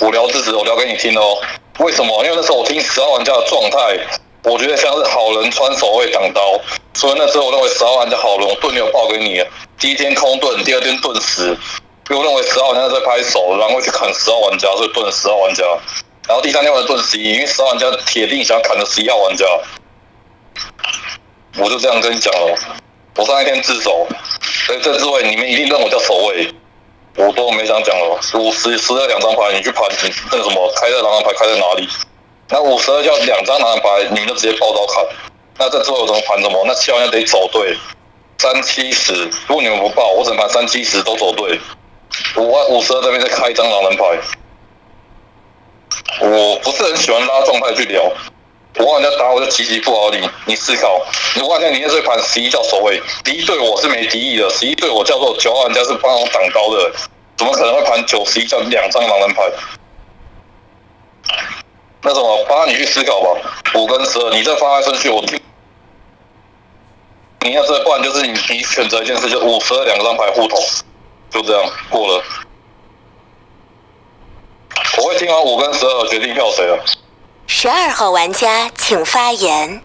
[0.00, 1.36] 我聊日子，我聊给你听哦。
[1.78, 2.24] 为什么？
[2.24, 3.98] 因为那时候我听十号玩家的状态，
[4.44, 6.58] 我觉得像是好人穿守卫挡刀，
[6.94, 9.44] 所以那时候我认为十号玩家好人，我盾没有报给你。
[9.78, 11.48] 第一天空盾，第二天盾十，
[12.08, 15.64] 因为我认为十号玩家在拍手，然后去砍十号玩家，所以盾十号玩家。
[16.26, 19.44] 然后第三天玩盾十一，因为十号玩家铁定想砍的十一号玩家，
[21.58, 22.54] 我就这样跟你讲了。
[23.16, 24.06] 我上一天自首，
[24.66, 26.52] 所以这之位你们一定认我叫守卫。
[27.14, 31.86] 我都没想讲了，五十十二两张牌，你去盘你那什么开的狼人牌开在哪里？
[32.48, 35.04] 那五十二叫两张狼人牌，你们就直接爆刀砍。
[35.58, 36.64] 那这之后怎么盘什么？
[36.66, 37.76] 那七号人得走对，
[38.38, 39.12] 三七十，
[39.46, 41.60] 如果你们不报，我整盘三七十都走对。
[42.36, 44.04] 五万五十二这边再开一张狼人牌，
[46.20, 48.02] 我不是很喜欢拉状态去聊。
[48.78, 51.00] 我人家打我就极其不好理，你思考，
[51.36, 56.90] 你玩家你那这盘十一叫守卫，敌一对我是没敌意的，十一对我叫做九号玩家是帮我挡刀的，
[57.36, 59.42] 怎么可能会盘九十一叫两张狼人牌？
[62.00, 63.28] 那什么，八你去思考吧，
[63.74, 65.38] 五跟十二，你这方案顺序我听，
[67.40, 70.58] 你要这不然就是你你选择一件事，就五十二两张牌互捅，
[71.30, 72.24] 就这样过了。
[74.98, 76.84] 我会听完五跟十二决定票谁了。
[77.46, 79.82] 十二号玩家请发言。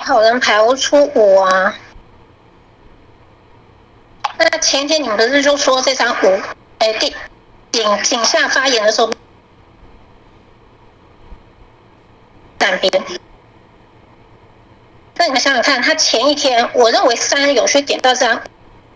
[0.00, 1.74] 好人牌我出五啊。
[4.38, 6.40] 那前天你们不是就说这张五，
[6.78, 7.14] 哎，第
[7.70, 9.10] 井井下发言的时候，
[12.58, 12.90] 站边。
[15.14, 18.42] 那你们想想看，他前一天，我认为三有去点到这张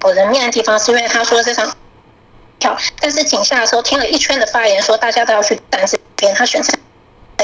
[0.02, 1.76] 有人面的地方，是因为他说这张
[2.58, 6.78] 票，但是井下的时候听了一圈的发言，说大家都要去站这边，他选三。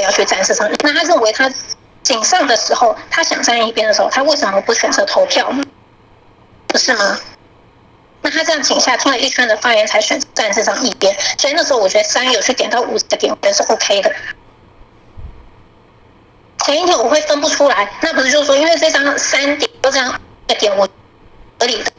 [0.01, 1.53] 要去站这上，那他认为他
[2.01, 5.53] 井上的时候，他想站一边的时候，他为什么不选择投票？
[6.65, 7.19] 不是吗？
[8.23, 14.11] 那他这样井下听了一圈的发言，才选站这张一边，所以那时候我觉得三有去点到五的点，我觉得是 OK 的。
[16.65, 20.89] 前一天我会分不出来，那不是就是说，因为这张三点这张的点我
[21.59, 21.91] 合理的，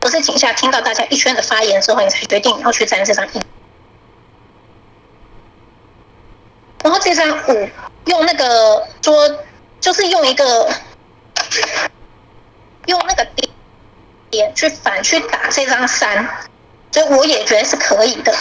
[0.00, 3.40] 不是井下听到大家一圈的发言之后，你才决定要去站这张一。
[6.82, 7.68] 然后这张五
[8.06, 9.38] 用那个桌，
[9.80, 10.72] 就是用一个
[12.86, 13.50] 用那个点
[14.30, 16.26] 点去反去打这张三，
[16.90, 18.34] 所以我也觉得是可以的。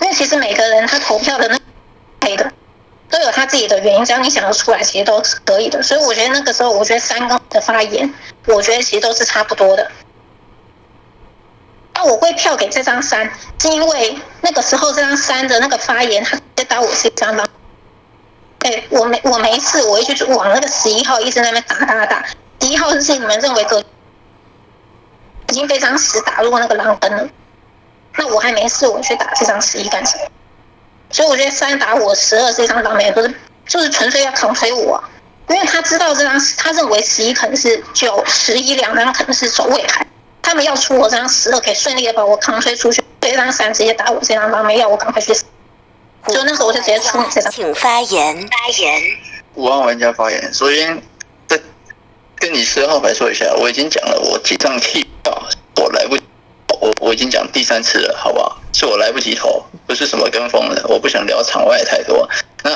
[0.00, 1.58] 因为其实每个人他投票的那
[2.20, 2.52] 配的
[3.10, 5.82] 都有他自己的原因，只要你想得出来，其实都是可以的。
[5.82, 8.14] 所以我觉得那个时候，我觉得三个的发言，
[8.46, 9.90] 我觉得其实都是差不多的。
[11.94, 13.30] 那，我会票给这张三，
[13.60, 17.46] 是因为那个时候这张三的那个发言，他直接打我是一张狼。
[18.60, 22.24] 哎，我没我没事，我一去往那个十一号一直在那边打打打。
[22.60, 23.84] 十一号是你们认为的
[25.48, 27.28] 已经非常死打入那个狼坑了，
[28.16, 30.24] 那我还没事，我去打这张十一干什么？
[31.10, 33.34] 所以我觉得三打我十二这张狼没不是
[33.66, 35.02] 就是纯粹要扛飞我、
[35.48, 40.06] 因为他知道这张他认为十一可能是九十一两张可能是守卫牌，
[40.42, 45.44] 他们要出我这张十二可以顺利的把我扛推出去，这张三直接打我这张狼没要我赶快去死，
[46.26, 47.50] 就那时候我就直接出你这张。
[47.52, 48.36] 请发言。
[48.48, 49.02] 发言。
[49.54, 51.02] 五号玩家发言，首先
[51.46, 51.58] 再
[52.36, 55.42] 跟你十二号牌说一下，我已经讲了，我几张弃票，
[55.76, 56.24] 我来不及，
[56.80, 58.58] 我我已经讲第三次了，好不好？
[58.72, 62.28] 是我来不及投，不是什么跟风的，我不想聊场外太多。
[62.64, 62.70] 那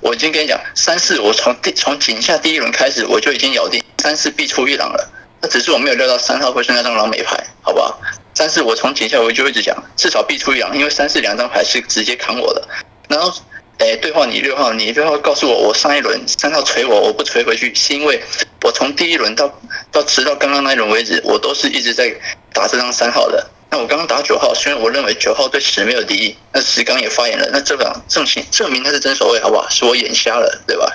[0.00, 5.10] 我已经跟你讲，三四我从第从井下第一轮开始，我就已经咬定三四必出一狼了，
[5.42, 8.00] 那只是我没有料到三号会是那张狼美牌，好不好？
[8.34, 12.66] 三四我从警下我就一直讲，至少必出一狼，因为三四两张牌是直接扛我的，
[13.08, 13.32] 然后。
[13.78, 18.22] 哎，对话你六号，你六号告诉我，我上一轮三号锤我，我不锤回去，是因为
[18.62, 19.52] 我从第一轮到
[19.90, 22.14] 到直到刚刚那一轮为止，我都是一直在
[22.52, 23.44] 打这张三号的。
[23.70, 29.68] 那我刚刚打九号，虽然我认为九号对十没有敌意，那十刚也发言了，那这个证明证明他是真守卫，好不好？
[29.68, 30.86] 是我眼瞎了，对吧？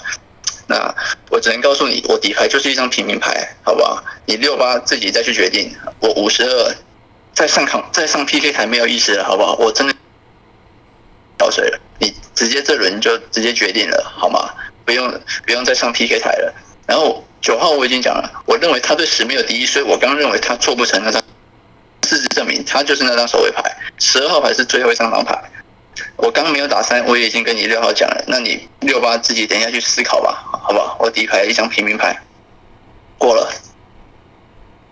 [0.68, 0.94] 那
[1.30, 4.04] 我只能告诉你，我底牌就是一张平民牌，好不好？
[4.26, 5.74] 你六八自己再去决定。
[6.00, 6.76] 我五十二
[7.34, 9.56] 再上抗再上 PK 台没有意思了，好不好？
[9.56, 9.96] 我真的
[11.38, 11.80] 倒水了。
[12.00, 14.50] 你直接这轮就直接决定了，好吗？
[14.86, 15.10] 不用
[15.46, 16.54] 不用再上 PK 台了。
[16.86, 21.22] 然后九号我已经讲了，我认为他对十没有敌意，所以我刚认为他做不成那张。
[22.08, 23.64] 事实证明，他就是那张守卫牌。
[23.98, 25.38] 十二号牌是最后一张狼牌。
[26.16, 28.24] 我刚没有打三，我也已经跟你六号讲了。
[28.28, 30.98] 那你六八自己等一下去思考吧，好吧？
[31.00, 32.20] 我底牌一张平民牌，
[33.18, 33.50] 过了。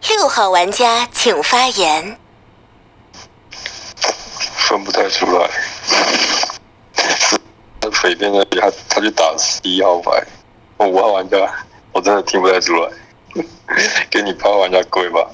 [0.08, 2.18] 六号玩家请发言。
[4.56, 5.50] 分不太出来。
[7.82, 10.24] 那匪边那里，他他去打十一号牌，
[10.78, 11.38] 五号玩家
[11.92, 12.90] 我真的听不太出来，
[14.10, 15.30] 给你八号玩家跪吧。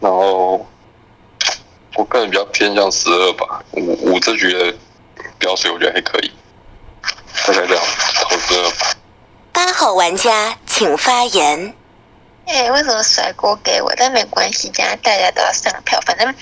[0.00, 0.66] 然后
[1.96, 4.74] 我个人比较偏向十二吧，五五这局的
[5.38, 6.32] 标水我觉得还可以，
[7.46, 7.84] 大概这样
[8.22, 8.72] 投十二。
[9.66, 11.74] 八号玩家请发言。
[12.46, 13.92] 哎，为什么甩锅给我？
[13.96, 16.32] 但没关系，这样大家都要上票，反正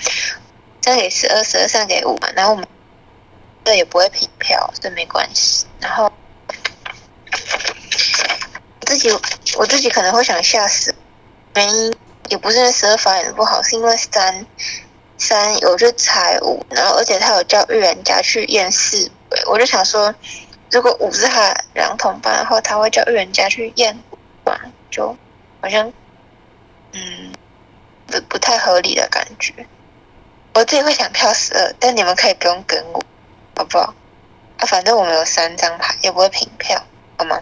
[0.83, 2.67] 上给十二，十二上给五嘛，然后我们。
[3.63, 5.65] 这也不会平票，这没关系。
[5.79, 6.11] 然后
[8.81, 9.09] 自己
[9.55, 10.93] 我自己可能会想吓死，
[11.55, 11.95] 原因
[12.29, 14.45] 也不是十二发言不好，是因为三
[15.17, 19.09] 三有去踩五，然后而且他有叫预言家去验四，
[19.47, 20.13] 我就想说，
[20.71, 23.95] 如果五是他两同伴的话，他会叫预言家去验
[24.45, 24.59] 嘛，
[24.89, 25.15] 就
[25.61, 25.91] 好像
[26.93, 27.31] 嗯
[28.07, 29.53] 不不太合理的感觉。
[30.53, 33.03] 我自己会想票十二，但你们可以不用跟我。
[33.57, 33.93] 好不好？
[34.57, 36.81] 啊，反正我们有三张牌，也不会平票，
[37.17, 37.41] 好吗？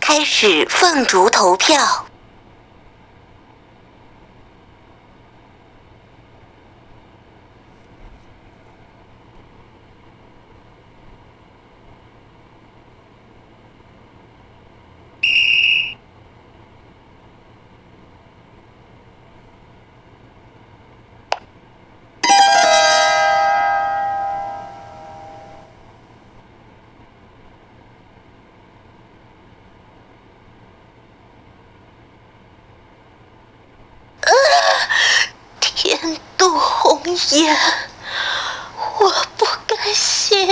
[0.00, 2.06] 开始凤竹投票。
[37.32, 37.56] 爹，
[38.98, 40.46] 我不甘心。